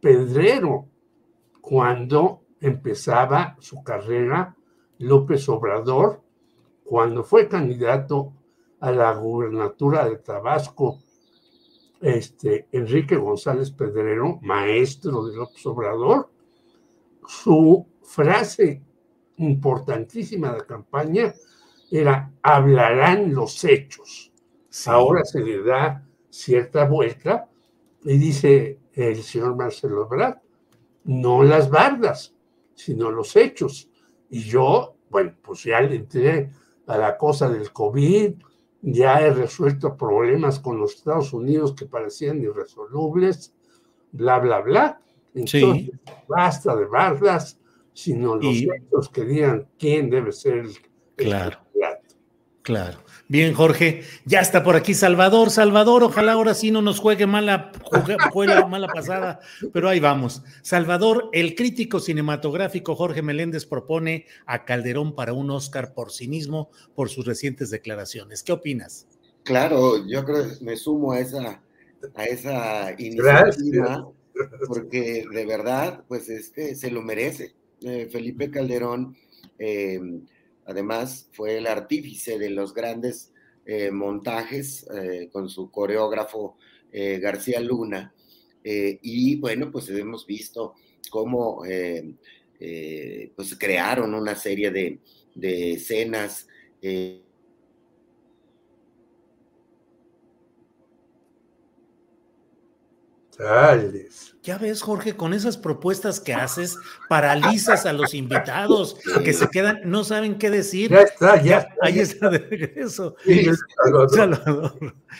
Pedrero, 0.00 0.88
cuando 1.60 2.42
empezaba 2.60 3.56
su 3.60 3.84
carrera 3.84 4.56
López 5.02 5.48
Obrador, 5.48 6.20
cuando 6.84 7.24
fue 7.24 7.48
candidato 7.48 8.32
a 8.80 8.90
la 8.90 9.12
gubernatura 9.14 10.08
de 10.08 10.16
Tabasco, 10.16 10.98
este, 12.00 12.68
Enrique 12.72 13.16
González 13.16 13.70
Pedrero, 13.70 14.38
maestro 14.42 15.24
de 15.24 15.36
López 15.36 15.64
Obrador, 15.66 16.30
su 17.26 17.86
frase 18.02 18.82
importantísima 19.36 20.52
de 20.52 20.66
campaña 20.66 21.34
era 21.90 22.32
hablarán 22.42 23.34
los 23.34 23.64
hechos. 23.64 24.32
Ahora 24.86 25.24
se 25.24 25.40
le 25.40 25.62
da 25.62 26.06
cierta 26.30 26.86
vuelta 26.86 27.48
y 28.02 28.16
dice 28.16 28.78
el 28.94 29.22
señor 29.22 29.54
Marcelo 29.56 30.06
Ebrard, 30.06 30.38
no 31.04 31.42
las 31.42 31.70
bardas, 31.70 32.34
sino 32.74 33.10
los 33.10 33.36
hechos. 33.36 33.90
Y 34.32 34.40
yo, 34.40 34.96
bueno, 35.10 35.34
pues 35.42 35.64
ya 35.64 35.82
le 35.82 35.94
entré 35.94 36.50
a 36.86 36.96
la 36.96 37.18
cosa 37.18 37.50
del 37.50 37.70
COVID, 37.70 38.32
ya 38.80 39.20
he 39.20 39.30
resuelto 39.30 39.94
problemas 39.94 40.58
con 40.58 40.80
los 40.80 40.94
Estados 40.94 41.34
Unidos 41.34 41.74
que 41.74 41.84
parecían 41.84 42.40
irresolubles, 42.40 43.54
bla, 44.10 44.38
bla, 44.38 44.60
bla. 44.60 45.00
Entonces, 45.34 45.90
basta 46.26 46.74
de 46.74 46.86
bardas, 46.86 47.60
sino 47.92 48.36
los 48.36 48.56
hechos 48.56 49.10
que 49.12 49.24
digan 49.24 49.68
quién 49.78 50.08
debe 50.08 50.32
ser 50.32 50.54
el, 50.60 50.70
claro, 51.14 51.58
Claro. 52.62 52.98
Bien, 53.32 53.54
Jorge, 53.54 54.02
ya 54.26 54.40
está 54.40 54.62
por 54.62 54.76
aquí 54.76 54.92
Salvador. 54.92 55.48
Salvador, 55.48 56.02
ojalá 56.02 56.32
ahora 56.32 56.52
sí 56.52 56.70
no 56.70 56.82
nos 56.82 57.00
juegue 57.00 57.26
mala, 57.26 57.72
juegue, 58.30 58.62
mala 58.68 58.88
pasada, 58.88 59.40
pero 59.72 59.88
ahí 59.88 60.00
vamos. 60.00 60.42
Salvador, 60.60 61.30
el 61.32 61.54
crítico 61.54 61.98
cinematográfico 61.98 62.94
Jorge 62.94 63.22
Meléndez 63.22 63.64
propone 63.64 64.26
a 64.44 64.66
Calderón 64.66 65.14
para 65.14 65.32
un 65.32 65.50
Oscar 65.50 65.94
por 65.94 66.12
cinismo 66.12 66.68
por 66.94 67.08
sus 67.08 67.24
recientes 67.24 67.70
declaraciones. 67.70 68.42
¿Qué 68.42 68.52
opinas? 68.52 69.06
Claro, 69.44 70.06
yo 70.06 70.26
creo 70.26 70.50
que 70.50 70.62
me 70.62 70.76
sumo 70.76 71.12
a 71.12 71.20
esa, 71.20 71.62
a 72.14 72.24
esa 72.24 72.92
iniciativa, 72.98 74.10
porque 74.68 75.24
de 75.32 75.46
verdad, 75.46 76.04
pues 76.06 76.28
es 76.28 76.50
que 76.50 76.74
se 76.74 76.90
lo 76.90 77.00
merece. 77.00 77.54
Eh, 77.80 78.10
Felipe 78.12 78.50
Calderón. 78.50 79.16
Eh, 79.58 80.20
Además, 80.66 81.28
fue 81.32 81.58
el 81.58 81.66
artífice 81.66 82.38
de 82.38 82.50
los 82.50 82.72
grandes 82.74 83.32
eh, 83.64 83.90
montajes 83.90 84.86
eh, 84.94 85.28
con 85.32 85.48
su 85.48 85.70
coreógrafo 85.70 86.56
eh, 86.92 87.18
García 87.18 87.60
Luna. 87.60 88.12
y 88.64 89.36
bueno, 89.36 89.70
pues 89.72 89.88
hemos 89.88 90.24
visto 90.24 90.74
cómo 91.10 91.62
pues 93.34 93.56
crearon 93.58 94.14
una 94.14 94.36
serie 94.36 94.70
de, 94.70 95.00
de 95.34 95.72
escenas 95.72 96.46
Ya 104.42 104.58
ves, 104.58 104.82
Jorge, 104.82 105.14
con 105.14 105.34
esas 105.34 105.56
propuestas 105.56 106.18
que 106.18 106.34
haces, 106.34 106.76
paralizas 107.08 107.86
a 107.86 107.92
los 107.92 108.12
invitados 108.14 108.96
que 109.24 109.32
se 109.32 109.48
quedan, 109.48 109.80
no 109.84 110.02
saben 110.04 110.38
qué 110.38 110.50
decir. 110.50 110.90
Ya 110.90 111.02
está, 111.02 111.42
ya. 111.42 111.68
Ahí 111.80 112.00
está 112.00 112.28
de 112.28 112.38
regreso. 112.38 113.14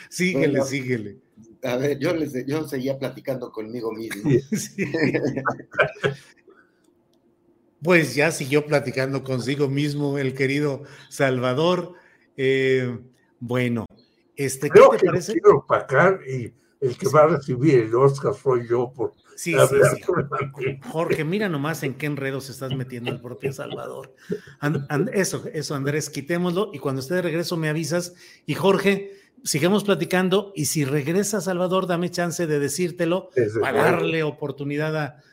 Síguele, 0.09 0.61
síguele. 0.63 1.17
A 1.63 1.77
ver, 1.77 1.97
yo, 1.99 2.13
les, 2.13 2.45
yo 2.45 2.67
seguía 2.67 2.99
platicando 2.99 3.51
conmigo 3.51 3.91
mismo. 3.91 4.29
Pues 7.83 8.15
ya 8.15 8.31
siguió 8.31 8.65
platicando 8.65 9.25
consigo 9.25 9.67
mismo 9.67 10.17
el 10.17 10.33
querido 10.33 10.83
Salvador. 11.09 11.95
Eh, 12.37 12.97
bueno, 13.41 13.85
este, 14.37 14.69
¿qué 14.69 14.79
te 14.79 15.05
parece? 15.05 15.33
Quiero 15.33 15.65
y 16.25 16.53
el 16.83 16.97
que 16.97 17.07
va 17.09 17.23
a 17.23 17.27
recibir 17.27 17.75
el 17.75 17.95
Oscar 17.95 18.33
soy 18.33 18.67
yo 18.67 18.91
por 18.93 19.13
Sí, 19.35 19.53
sí, 19.53 19.75
sí. 19.95 20.79
Jorge, 20.89 21.23
mira 21.23 21.49
nomás 21.49 21.83
en 21.83 21.95
qué 21.95 22.05
enredos 22.05 22.49
estás 22.49 22.75
metiendo 22.75 23.09
el 23.09 23.19
propio 23.19 23.51
Salvador. 23.51 24.13
eso, 25.13 25.43
eso, 25.51 25.75
Andrés, 25.75 26.09
quitémoslo 26.09 26.69
y 26.73 26.79
cuando 26.79 27.01
esté 27.01 27.15
de 27.15 27.23
regreso 27.23 27.57
me 27.57 27.69
avisas. 27.69 28.13
Y 28.45 28.53
Jorge, 28.53 29.11
sigamos 29.43 29.83
platicando 29.83 30.53
y 30.55 30.65
si 30.65 30.85
regresa 30.85 31.41
Salvador, 31.41 31.87
dame 31.87 32.11
chance 32.11 32.45
de 32.47 32.59
decírtelo 32.59 33.29
para 33.59 33.83
darle 33.83 34.23
oportunidad 34.23 34.95
a, 34.95 35.23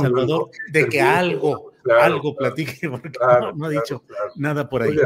Salvador 0.00 0.50
de 0.72 0.88
que 0.88 1.00
algo, 1.00 1.72
algo 2.00 2.36
platique, 2.36 2.88
porque 2.90 3.18
no, 3.54 3.66
ha 3.66 3.70
dicho 3.70 4.02
nada 4.36 4.68
por 4.68 4.82
ahí. 4.82 4.96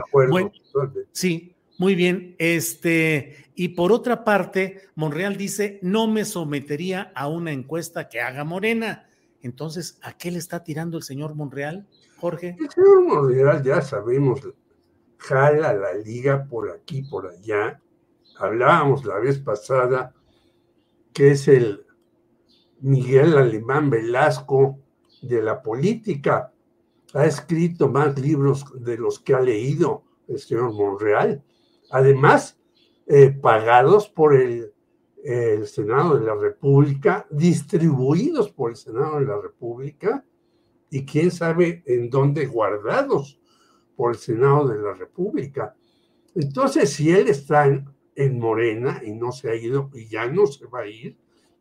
sí, 1.13 1.55
muy 1.77 1.95
bien. 1.95 2.35
Este, 2.39 3.48
y 3.59 3.71
por 3.71 3.91
otra 3.91 4.23
parte, 4.23 4.83
Monreal 4.95 5.37
dice: 5.37 5.81
no 5.83 6.07
me 6.07 6.25
sometería 6.25 7.11
a 7.17 7.27
una 7.27 7.51
encuesta 7.51 8.09
que 8.09 8.21
haga 8.21 8.45
Morena. 8.45 9.11
Entonces, 9.43 9.99
¿a 10.03 10.17
qué 10.17 10.31
le 10.31 10.39
está 10.39 10.63
tirando 10.63 10.97
el 10.97 11.03
señor 11.03 11.35
Monreal, 11.35 11.89
Jorge? 12.19 12.57
El 12.57 12.71
señor 12.71 13.05
Monreal, 13.05 13.65
ya 13.65 13.83
sabemos, 13.83 14.41
jala 15.17 15.73
la 15.75 15.93
liga 15.95 16.47
por 16.49 16.71
aquí, 16.71 17.03
por 17.03 17.27
allá. 17.27 17.83
Hablábamos 18.39 19.05
la 19.05 19.19
vez 19.19 19.41
pasada 19.41 20.15
que 21.13 21.33
es 21.33 21.49
el 21.49 21.85
Miguel 22.81 23.37
Alemán 23.37 23.91
Velasco 23.91 24.79
de 25.21 25.43
la 25.43 25.61
política. 25.63 26.53
Ha 27.13 27.27
escrito 27.27 27.89
más 27.89 28.17
libros 28.21 28.65
de 28.85 28.97
los 28.99 29.19
que 29.19 29.35
ha 29.35 29.41
leído 29.41 30.05
el 30.29 30.39
señor 30.39 30.73
Monreal 30.75 31.43
además 31.91 32.58
eh, 33.11 33.31
pagados 33.31 34.09
por 34.09 34.35
el, 34.35 34.73
Senado 35.67 36.19
de 36.19 36.25
la 36.25 36.35
República, 36.35 37.27
distribuidos 37.31 38.51
por 38.51 38.71
el 38.71 38.77
Senado 38.77 39.19
de 39.19 39.27
la 39.27 39.39
República 39.39 40.25
y 40.91 41.05
quién 41.05 41.31
sabe 41.31 41.83
en 41.87 42.09
dónde 42.09 42.47
guardados 42.47 43.39
por 43.97 44.13
el 44.13 44.19
Senado 44.19 44.69
de 44.69 44.79
la 44.79 44.95
República. 44.95 45.75
Entonces, 46.35 46.91
si 46.91 47.11
él 47.11 47.29
está 47.29 47.67
en, 47.67 48.39
Morena 48.39 49.03
y 49.05 49.13
no 49.13 49.33
se 49.33 49.51
ha 49.51 49.55
ido 49.55 49.91
y 49.93 50.07
ya 50.07 50.27
no 50.31 50.47
se 50.47 50.67
va 50.67 50.81
a 50.81 50.87
ir, 50.87 51.17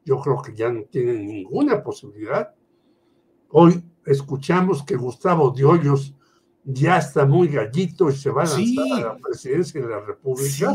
yo 0.05 0.19
creo 0.21 0.41
que 0.41 0.55
ya 0.55 0.71
no 0.71 0.83
tiene 0.83 1.13
ninguna 1.13 1.83
posibilidad. 1.83 2.53
Hoy 3.49 3.83
escuchamos 4.05 4.83
que 4.83 4.95
Gustavo 4.95 5.51
de 5.51 5.65
Hoyos 5.65 6.16
ya 6.69 6.97
está 6.97 7.25
muy 7.25 7.47
gallito 7.47 8.09
y 8.09 8.13
se 8.13 8.29
va 8.29 8.43
a 8.43 8.45
lanzar 8.45 8.91
a 8.91 9.13
la 9.13 9.17
presidencia 9.17 9.79
de 9.81 9.87
la 9.87 10.01
República. 10.01 10.73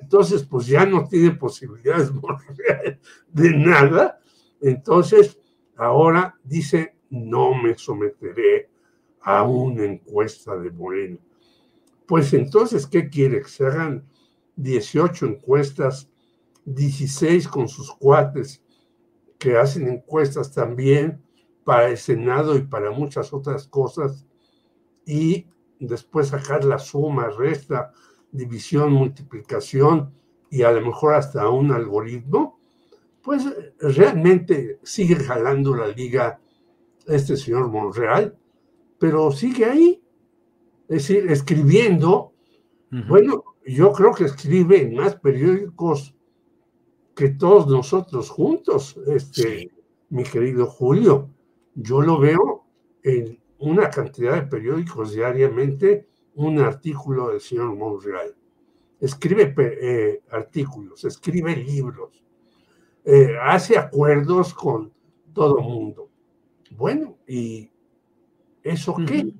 Entonces, 0.00 0.42
pues 0.42 0.66
ya 0.66 0.86
no 0.86 1.06
tiene 1.06 1.32
posibilidades 1.32 2.10
de 3.28 3.50
nada. 3.50 4.18
Entonces, 4.58 5.38
ahora 5.76 6.34
dice, 6.42 6.96
no 7.10 7.52
me 7.54 7.76
someteré 7.76 8.70
a 9.20 9.42
una 9.42 9.84
encuesta 9.84 10.56
de 10.56 10.70
Moreno. 10.70 11.18
Pues 12.06 12.32
entonces, 12.32 12.86
¿qué 12.86 13.10
quiere? 13.10 13.42
Que 13.42 13.48
se 13.48 13.66
hagan 13.66 14.08
18 14.56 15.26
encuestas, 15.26 16.08
16 16.64 17.48
con 17.48 17.68
sus 17.68 17.92
cuates, 17.92 18.62
que 19.38 19.58
hacen 19.58 19.88
encuestas 19.88 20.54
también 20.54 21.22
para 21.64 21.90
el 21.90 21.98
Senado 21.98 22.56
y 22.56 22.62
para 22.62 22.90
muchas 22.92 23.34
otras 23.34 23.68
cosas 23.68 24.26
y 25.06 25.46
después 25.78 26.28
sacar 26.28 26.64
la 26.64 26.78
suma, 26.78 27.28
resta, 27.28 27.92
división, 28.30 28.92
multiplicación 28.92 30.12
y 30.50 30.62
a 30.62 30.72
lo 30.72 30.80
mejor 30.80 31.14
hasta 31.14 31.48
un 31.48 31.72
algoritmo, 31.72 32.58
pues 33.22 33.46
realmente 33.78 34.78
sigue 34.82 35.16
jalando 35.16 35.74
la 35.74 35.88
liga 35.88 36.40
este 37.06 37.36
señor 37.36 37.68
Monreal, 37.68 38.36
pero 38.98 39.32
sigue 39.32 39.64
ahí, 39.64 40.02
es 40.88 41.08
decir, 41.08 41.30
escribiendo. 41.30 42.32
Bueno, 43.08 43.42
yo 43.66 43.92
creo 43.92 44.12
que 44.12 44.24
escribe 44.24 44.82
en 44.82 44.94
más 44.94 45.16
periódicos 45.16 46.14
que 47.14 47.30
todos 47.30 47.66
nosotros 47.66 48.28
juntos, 48.28 48.98
este, 49.06 49.70
mi 50.10 50.24
querido 50.24 50.66
Julio. 50.66 51.30
Yo 51.74 52.02
lo 52.02 52.18
veo 52.18 52.66
en 53.02 53.41
una 53.62 53.88
cantidad 53.90 54.34
de 54.34 54.42
periódicos 54.42 55.12
diariamente 55.12 56.08
un 56.34 56.58
artículo 56.58 57.30
del 57.30 57.40
señor 57.40 57.76
Monreal. 57.76 58.34
Escribe 59.00 59.54
eh, 59.58 60.20
artículos, 60.30 61.04
escribe 61.04 61.56
libros, 61.56 62.22
eh, 63.04 63.36
hace 63.40 63.78
acuerdos 63.78 64.52
con 64.52 64.92
todo 65.32 65.60
mundo. 65.60 66.08
Bueno, 66.70 67.16
¿y 67.26 67.70
eso 68.62 68.96
qué? 69.06 69.32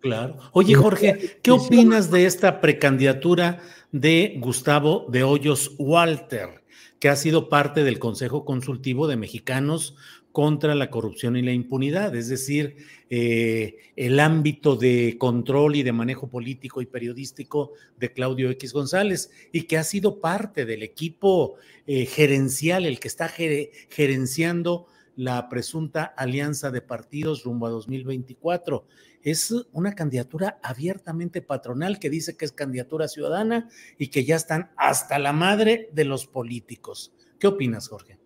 Claro. 0.00 0.36
Oye, 0.52 0.74
Jorge, 0.74 1.40
¿qué 1.42 1.50
opinas 1.50 2.10
de 2.10 2.26
esta 2.26 2.60
precandidatura 2.60 3.60
de 3.90 4.38
Gustavo 4.40 5.06
de 5.08 5.24
Hoyos 5.24 5.74
Walter, 5.78 6.62
que 7.00 7.08
ha 7.08 7.16
sido 7.16 7.48
parte 7.48 7.82
del 7.82 7.98
Consejo 7.98 8.44
Consultivo 8.44 9.08
de 9.08 9.16
Mexicanos 9.16 9.96
contra 10.36 10.74
la 10.74 10.90
corrupción 10.90 11.34
y 11.38 11.40
la 11.40 11.54
impunidad, 11.54 12.14
es 12.14 12.28
decir, 12.28 12.76
eh, 13.08 13.78
el 13.96 14.20
ámbito 14.20 14.76
de 14.76 15.16
control 15.18 15.76
y 15.76 15.82
de 15.82 15.92
manejo 15.92 16.28
político 16.28 16.82
y 16.82 16.84
periodístico 16.84 17.72
de 17.96 18.12
Claudio 18.12 18.50
X 18.50 18.74
González, 18.74 19.30
y 19.50 19.62
que 19.62 19.78
ha 19.78 19.82
sido 19.82 20.20
parte 20.20 20.66
del 20.66 20.82
equipo 20.82 21.54
eh, 21.86 22.04
gerencial, 22.04 22.84
el 22.84 23.00
que 23.00 23.08
está 23.08 23.30
gerenciando 23.30 24.88
la 25.16 25.48
presunta 25.48 26.04
alianza 26.04 26.70
de 26.70 26.82
partidos 26.82 27.42
rumbo 27.42 27.66
a 27.66 27.70
2024. 27.70 28.84
Es 29.22 29.54
una 29.72 29.94
candidatura 29.94 30.60
abiertamente 30.62 31.40
patronal 31.40 31.98
que 31.98 32.10
dice 32.10 32.36
que 32.36 32.44
es 32.44 32.52
candidatura 32.52 33.08
ciudadana 33.08 33.70
y 33.96 34.08
que 34.08 34.26
ya 34.26 34.36
están 34.36 34.70
hasta 34.76 35.18
la 35.18 35.32
madre 35.32 35.88
de 35.94 36.04
los 36.04 36.26
políticos. 36.26 37.14
¿Qué 37.38 37.46
opinas, 37.46 37.88
Jorge? 37.88 38.18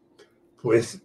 Pues 0.60 1.04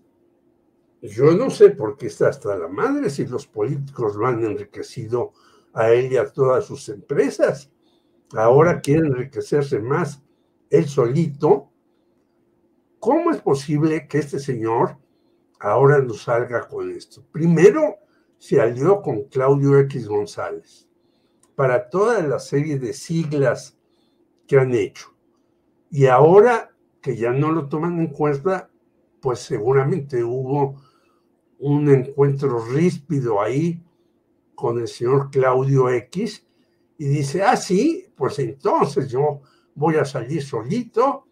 yo 1.09 1.31
no 1.31 1.49
sé 1.49 1.71
por 1.71 1.97
qué 1.97 2.07
está 2.07 2.29
hasta 2.29 2.57
la 2.57 2.67
madre 2.67 3.09
si 3.09 3.25
los 3.25 3.47
políticos 3.47 4.15
lo 4.15 4.27
han 4.27 4.43
enriquecido 4.43 5.33
a 5.73 5.91
él 5.91 6.11
y 6.11 6.17
a 6.17 6.31
todas 6.31 6.65
sus 6.65 6.87
empresas. 6.89 7.71
Ahora 8.33 8.81
quiere 8.81 9.07
enriquecerse 9.07 9.79
más 9.79 10.23
él 10.69 10.87
solito. 10.87 11.69
¿Cómo 12.99 13.31
es 13.31 13.41
posible 13.41 14.07
que 14.07 14.19
este 14.19 14.39
señor 14.39 14.97
ahora 15.59 15.99
nos 15.99 16.23
salga 16.23 16.67
con 16.67 16.91
esto? 16.91 17.23
Primero 17.31 17.97
se 18.37 18.59
alió 18.59 19.01
con 19.01 19.23
Claudio 19.25 19.77
X 19.79 20.07
González 20.07 20.87
para 21.55 21.89
toda 21.89 22.21
la 22.21 22.39
serie 22.39 22.79
de 22.79 22.93
siglas 22.93 23.77
que 24.47 24.57
han 24.59 24.73
hecho. 24.73 25.13
Y 25.89 26.07
ahora 26.07 26.71
que 27.01 27.15
ya 27.15 27.31
no 27.31 27.51
lo 27.51 27.69
toman 27.69 27.99
en 27.99 28.07
cuenta, 28.07 28.69
pues 29.21 29.39
seguramente 29.39 30.23
hubo 30.23 30.81
un 31.59 31.89
encuentro 31.89 32.63
ríspido 32.65 33.41
ahí 33.41 33.81
con 34.55 34.79
el 34.79 34.87
señor 34.87 35.29
Claudio 35.29 35.89
X 35.89 36.45
y 36.97 37.05
dice, 37.05 37.43
ah, 37.43 37.57
sí, 37.57 38.07
pues 38.15 38.39
entonces 38.39 39.09
yo 39.09 39.41
voy 39.75 39.95
a 39.95 40.05
salir 40.05 40.41
solito 40.41 41.25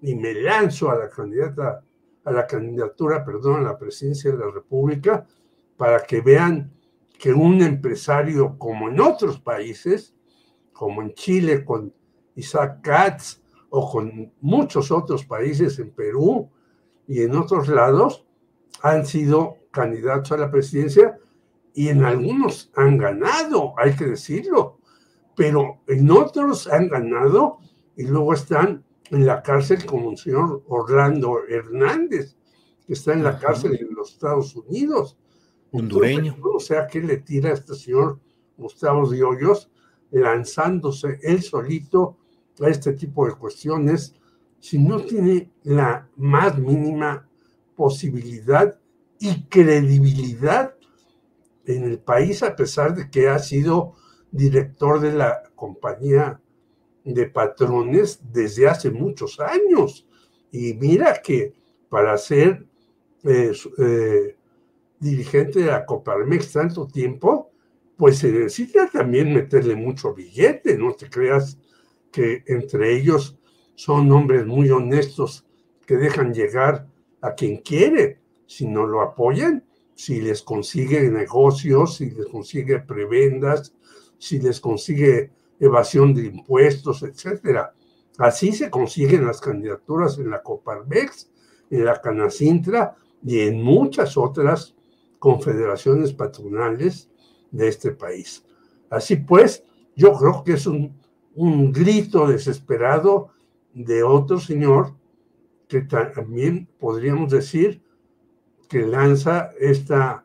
y 0.00 0.14
me 0.14 0.34
lanzo 0.34 0.90
a 0.90 0.96
la 0.96 1.08
candidata, 1.08 1.84
a 2.24 2.32
la 2.32 2.46
candidatura, 2.46 3.24
perdón, 3.24 3.60
a 3.60 3.70
la 3.70 3.78
presidencia 3.78 4.30
de 4.30 4.38
la 4.38 4.50
República 4.50 5.26
para 5.76 6.02
que 6.02 6.20
vean 6.20 6.72
que 7.18 7.32
un 7.32 7.60
empresario 7.62 8.56
como 8.58 8.88
en 8.88 9.00
otros 9.00 9.40
países, 9.40 10.14
como 10.72 11.02
en 11.02 11.12
Chile 11.14 11.64
con 11.64 11.92
Isaac 12.36 12.80
Katz 12.82 13.42
o 13.70 13.90
con 13.90 14.32
muchos 14.40 14.92
otros 14.92 15.24
países 15.24 15.78
en 15.80 15.90
Perú 15.90 16.48
y 17.08 17.22
en 17.22 17.34
otros 17.34 17.68
lados, 17.68 18.24
han 18.82 19.04
sido 19.04 19.57
candidatos 19.70 20.32
a 20.32 20.36
la 20.36 20.50
presidencia 20.50 21.18
y 21.74 21.88
en 21.88 22.04
algunos 22.04 22.70
han 22.74 22.98
ganado, 22.98 23.74
hay 23.76 23.94
que 23.94 24.06
decirlo, 24.06 24.78
pero 25.36 25.82
en 25.86 26.10
otros 26.10 26.66
han 26.66 26.88
ganado 26.88 27.58
y 27.96 28.04
luego 28.04 28.34
están 28.34 28.84
en 29.10 29.26
la 29.26 29.42
cárcel 29.42 29.84
como 29.86 30.10
el 30.10 30.18
señor 30.18 30.62
Orlando 30.68 31.38
Hernández, 31.48 32.36
que 32.86 32.94
está 32.94 33.12
en 33.12 33.22
la 33.22 33.38
cárcel 33.38 33.78
en 33.80 33.94
los 33.94 34.12
Estados 34.12 34.56
Unidos. 34.56 35.16
Hondureño. 35.70 36.36
o 36.42 36.60
sea, 36.60 36.86
¿qué 36.86 37.00
le 37.00 37.18
tira 37.18 37.50
a 37.50 37.54
este 37.54 37.74
señor 37.74 38.18
Gustavo 38.56 39.08
de 39.08 39.22
Hoyos 39.22 39.70
lanzándose 40.10 41.18
él 41.22 41.42
solito 41.42 42.16
a 42.60 42.68
este 42.68 42.94
tipo 42.94 43.26
de 43.26 43.34
cuestiones 43.34 44.14
si 44.58 44.78
no 44.78 45.00
tiene 45.00 45.50
la 45.62 46.08
más 46.16 46.58
mínima 46.58 47.28
posibilidad 47.76 48.78
y 49.18 49.44
credibilidad 49.44 50.74
en 51.64 51.84
el 51.84 51.98
país, 51.98 52.42
a 52.42 52.56
pesar 52.56 52.94
de 52.94 53.10
que 53.10 53.28
ha 53.28 53.38
sido 53.38 53.94
director 54.30 55.00
de 55.00 55.12
la 55.12 55.42
compañía 55.54 56.40
de 57.04 57.26
patrones 57.26 58.20
desde 58.32 58.68
hace 58.68 58.90
muchos 58.90 59.40
años. 59.40 60.06
Y 60.50 60.74
mira 60.74 61.20
que 61.22 61.54
para 61.88 62.16
ser 62.16 62.66
eh, 63.24 64.36
dirigente 64.98 65.60
de 65.60 65.66
la 65.66 65.84
Coparmex 65.84 66.52
tanto 66.52 66.86
tiempo, 66.86 67.50
pues 67.96 68.18
se 68.18 68.30
necesita 68.30 68.88
también 68.88 69.34
meterle 69.34 69.74
mucho 69.74 70.14
billete, 70.14 70.78
no 70.78 70.94
te 70.94 71.10
creas 71.10 71.58
que 72.12 72.44
entre 72.46 72.96
ellos 72.96 73.38
son 73.74 74.10
hombres 74.12 74.46
muy 74.46 74.70
honestos 74.70 75.44
que 75.86 75.96
dejan 75.96 76.32
llegar 76.32 76.86
a 77.20 77.34
quien 77.34 77.58
quiere, 77.58 78.20
si 78.48 78.66
no 78.66 78.86
lo 78.86 79.02
apoyan, 79.02 79.62
si 79.94 80.22
les 80.22 80.42
consigue 80.42 81.10
negocios, 81.10 81.96
si 81.96 82.10
les 82.10 82.26
consigue 82.26 82.80
prebendas, 82.80 83.74
si 84.18 84.40
les 84.40 84.58
consigue 84.58 85.30
evasión 85.60 86.14
de 86.14 86.26
impuestos, 86.26 87.02
etcétera. 87.02 87.74
Así 88.16 88.52
se 88.52 88.70
consiguen 88.70 89.26
las 89.26 89.40
candidaturas 89.40 90.18
en 90.18 90.30
la 90.30 90.42
Coparmex, 90.42 91.30
en 91.70 91.84
la 91.84 92.00
Canacintra 92.00 92.96
y 93.22 93.40
en 93.40 93.62
muchas 93.62 94.16
otras 94.16 94.74
confederaciones 95.18 96.14
patronales 96.14 97.10
de 97.50 97.68
este 97.68 97.90
país. 97.90 98.44
Así 98.88 99.16
pues, 99.16 99.62
yo 99.94 100.14
creo 100.14 100.42
que 100.42 100.54
es 100.54 100.66
un, 100.66 100.98
un 101.34 101.70
grito 101.70 102.26
desesperado 102.26 103.28
de 103.74 104.02
otro 104.02 104.40
señor 104.40 104.94
que 105.68 105.82
también 105.82 106.66
podríamos 106.78 107.30
decir 107.30 107.82
que 108.68 108.86
lanza 108.86 109.52
esta 109.58 110.24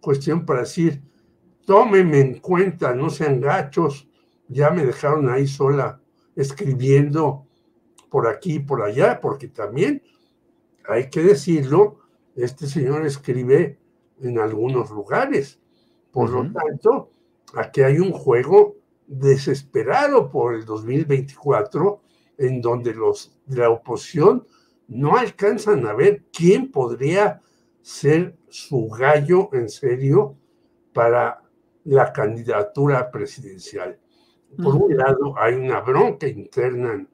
cuestión 0.00 0.44
para 0.44 0.60
decir, 0.60 1.02
tómenme 1.66 2.20
en 2.20 2.38
cuenta, 2.38 2.94
no 2.94 3.10
sean 3.10 3.40
gachos, 3.40 4.08
ya 4.48 4.70
me 4.70 4.84
dejaron 4.84 5.28
ahí 5.28 5.46
sola 5.46 6.00
escribiendo 6.36 7.46
por 8.10 8.26
aquí 8.26 8.54
y 8.54 8.58
por 8.60 8.82
allá, 8.82 9.20
porque 9.20 9.48
también 9.48 10.02
hay 10.88 11.10
que 11.10 11.22
decirlo, 11.22 11.98
este 12.36 12.66
señor 12.66 13.04
escribe 13.04 13.78
en 14.20 14.38
algunos 14.38 14.90
lugares. 14.90 15.60
Por 16.10 16.30
lo 16.30 16.50
tanto, 16.52 17.10
aquí 17.54 17.82
hay 17.82 17.98
un 17.98 18.12
juego 18.12 18.76
desesperado 19.06 20.30
por 20.30 20.54
el 20.54 20.64
2024 20.64 22.00
en 22.38 22.60
donde 22.60 22.94
los 22.94 23.36
de 23.46 23.58
la 23.58 23.70
oposición 23.70 24.46
no 24.86 25.16
alcanzan 25.16 25.86
a 25.86 25.92
ver 25.92 26.24
quién 26.32 26.70
podría 26.70 27.42
ser 27.88 28.36
su 28.50 28.86
gallo 28.86 29.48
en 29.54 29.70
serio 29.70 30.36
para 30.92 31.42
la 31.84 32.12
candidatura 32.12 33.10
presidencial. 33.10 33.98
Por 34.62 34.74
un 34.74 34.94
lado, 34.94 35.32
hay 35.38 35.54
una 35.54 35.80
bronca 35.80 36.28
interna 36.28 36.92
en 36.92 37.08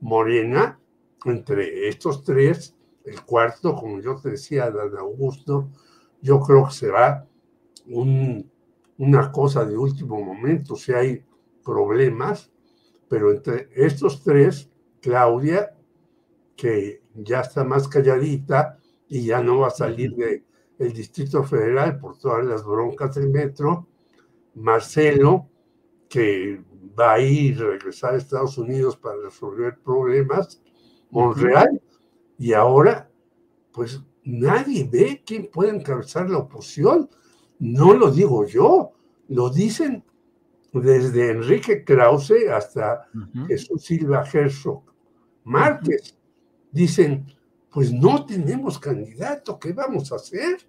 Morena 0.00 0.80
entre 1.24 1.88
estos 1.88 2.24
tres. 2.24 2.74
El 3.04 3.22
cuarto, 3.22 3.76
como 3.76 4.00
yo 4.00 4.16
te 4.16 4.30
decía, 4.30 4.68
Dan 4.68 4.96
Augusto, 4.98 5.68
yo 6.20 6.40
creo 6.40 6.66
que 6.66 6.74
será 6.74 7.24
un, 7.86 8.50
una 8.98 9.30
cosa 9.30 9.64
de 9.64 9.76
último 9.76 10.20
momento 10.20 10.74
si 10.74 10.92
hay 10.92 11.24
problemas, 11.64 12.50
pero 13.08 13.30
entre 13.30 13.68
estos 13.76 14.24
tres, 14.24 14.68
Claudia, 15.00 15.72
que 16.56 17.00
ya 17.14 17.42
está 17.42 17.62
más 17.62 17.86
calladita 17.86 18.80
y 19.08 19.26
ya 19.26 19.42
no 19.42 19.60
va 19.60 19.68
a 19.68 19.70
salir 19.70 20.14
del 20.14 20.44
el 20.78 20.92
Distrito 20.92 21.42
Federal 21.42 21.98
por 21.98 22.18
todas 22.18 22.44
las 22.44 22.64
broncas 22.64 23.14
del 23.14 23.30
metro, 23.30 23.86
Marcelo, 24.54 25.48
que 26.08 26.62
va 26.98 27.14
a 27.14 27.20
ir 27.20 27.60
a 27.62 27.70
regresar 27.70 28.14
a 28.14 28.18
Estados 28.18 28.58
Unidos 28.58 28.96
para 28.96 29.16
resolver 29.22 29.78
problemas, 29.82 30.60
Monreal, 31.10 31.80
y 32.38 32.52
ahora, 32.52 33.10
pues 33.72 34.02
nadie 34.24 34.88
ve 34.90 35.22
quién 35.24 35.48
puede 35.50 35.70
encabezar 35.70 36.28
la 36.28 36.38
oposición. 36.38 37.08
No 37.58 37.94
lo 37.94 38.10
digo 38.10 38.44
yo, 38.44 38.92
lo 39.28 39.48
dicen 39.50 40.04
desde 40.72 41.30
Enrique 41.30 41.84
Krause 41.84 42.48
hasta 42.52 43.08
Jesús 43.46 43.82
Silva 43.82 44.24
Herzog 44.30 44.82
Márquez. 45.44 46.18
Dicen, 46.70 47.26
pues 47.76 47.92
no 47.92 48.24
tenemos 48.24 48.78
candidato, 48.78 49.58
¿qué 49.58 49.74
vamos 49.74 50.10
a 50.10 50.16
hacer? 50.16 50.66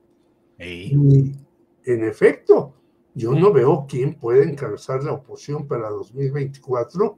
Y 0.60 0.91
en 1.86 2.04
efecto, 2.04 2.74
yo 3.15 3.32
no 3.32 3.54
veo 3.54 3.86
quién 3.88 4.15
puede 4.15 4.43
encabezar 4.43 5.02
la 5.06 5.13
oposición 5.13 5.70
para 5.70 5.89
2024 5.89 7.17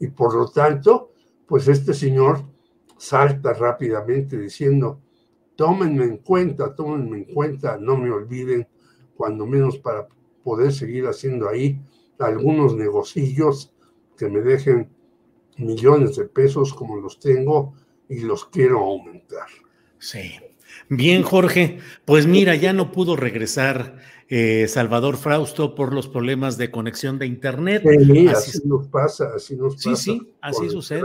y 0.00 0.08
por 0.08 0.34
lo 0.34 0.50
tanto, 0.50 1.12
pues 1.46 1.66
este 1.66 1.94
señor 1.94 2.44
salta 2.98 3.54
rápidamente 3.54 4.38
diciendo, 4.38 5.00
tómenme 5.56 6.04
en 6.04 6.18
cuenta, 6.18 6.74
tómenme 6.74 7.16
en 7.16 7.32
cuenta, 7.32 7.78
no 7.78 7.96
me 7.96 8.10
olviden, 8.10 8.68
cuando 9.16 9.46
menos 9.46 9.78
para 9.78 10.06
poder 10.44 10.74
seguir 10.74 11.06
haciendo 11.06 11.48
ahí 11.48 11.80
algunos 12.18 12.76
negocillos 12.76 13.72
que 14.14 14.28
me 14.28 14.42
dejen 14.42 14.90
millones 15.56 16.16
de 16.16 16.26
pesos 16.26 16.74
como 16.74 16.96
los 16.96 17.18
tengo 17.18 17.72
y 18.12 18.20
los 18.20 18.44
quiero 18.46 18.80
aumentar. 18.80 19.46
Sí. 19.98 20.32
Bien, 20.88 21.22
Jorge. 21.22 21.78
Pues 22.04 22.26
mira, 22.26 22.54
ya 22.54 22.72
no 22.72 22.92
pudo 22.92 23.16
regresar 23.16 23.98
eh, 24.28 24.66
Salvador 24.68 25.16
Frausto 25.16 25.74
por 25.74 25.94
los 25.94 26.08
problemas 26.08 26.58
de 26.58 26.70
conexión 26.70 27.18
de 27.18 27.26
Internet. 27.26 27.82
Sí, 27.84 28.28
así, 28.28 28.58
nos 28.64 28.88
pasa, 28.88 29.30
así 29.34 29.56
nos 29.56 29.76
pasa. 29.76 29.96
Sí, 29.96 30.18
sí, 30.18 30.32
así 30.40 30.68
sucede. 30.68 31.02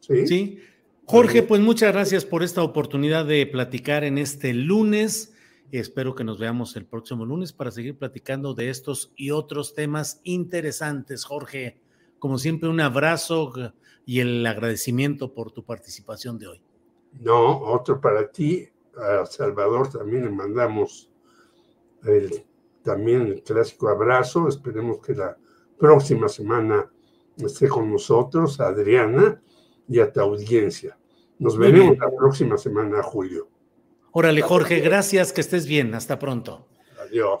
¿Sí? 0.00 0.26
sí. 0.26 0.58
Jorge, 1.04 1.42
pues 1.42 1.60
muchas 1.60 1.92
gracias 1.92 2.24
por 2.24 2.42
esta 2.42 2.62
oportunidad 2.62 3.24
de 3.24 3.46
platicar 3.46 4.04
en 4.04 4.18
este 4.18 4.52
lunes. 4.52 5.34
Espero 5.70 6.14
que 6.14 6.24
nos 6.24 6.38
veamos 6.38 6.76
el 6.76 6.86
próximo 6.86 7.26
lunes 7.26 7.52
para 7.52 7.70
seguir 7.70 7.96
platicando 7.96 8.54
de 8.54 8.70
estos 8.70 9.12
y 9.16 9.30
otros 9.30 9.74
temas 9.74 10.20
interesantes. 10.24 11.24
Jorge, 11.24 11.80
como 12.18 12.38
siempre, 12.38 12.68
un 12.68 12.80
abrazo 12.80 13.52
y 14.08 14.20
el 14.20 14.46
agradecimiento 14.46 15.34
por 15.34 15.52
tu 15.52 15.66
participación 15.66 16.38
de 16.38 16.46
hoy. 16.46 16.62
No, 17.20 17.58
otro 17.60 18.00
para 18.00 18.32
ti. 18.32 18.66
A 18.96 19.26
Salvador 19.26 19.90
también 19.90 20.24
le 20.24 20.30
mandamos 20.30 21.10
el, 22.04 22.42
también 22.82 23.26
el 23.26 23.42
clásico 23.42 23.90
abrazo. 23.90 24.48
Esperemos 24.48 25.00
que 25.00 25.14
la 25.14 25.36
próxima 25.78 26.26
semana 26.26 26.90
esté 27.36 27.68
con 27.68 27.92
nosotros, 27.92 28.58
Adriana 28.60 29.42
y 29.86 30.00
a 30.00 30.10
tu 30.10 30.20
audiencia. 30.20 30.98
Nos 31.38 31.58
veremos 31.58 31.98
la 31.98 32.10
próxima 32.10 32.56
semana, 32.56 33.02
Julio. 33.02 33.50
Órale, 34.12 34.40
Jorge, 34.40 34.80
gracias, 34.80 35.34
que 35.34 35.42
estés 35.42 35.66
bien. 35.66 35.94
Hasta 35.94 36.18
pronto. 36.18 36.66
Adiós. 36.98 37.40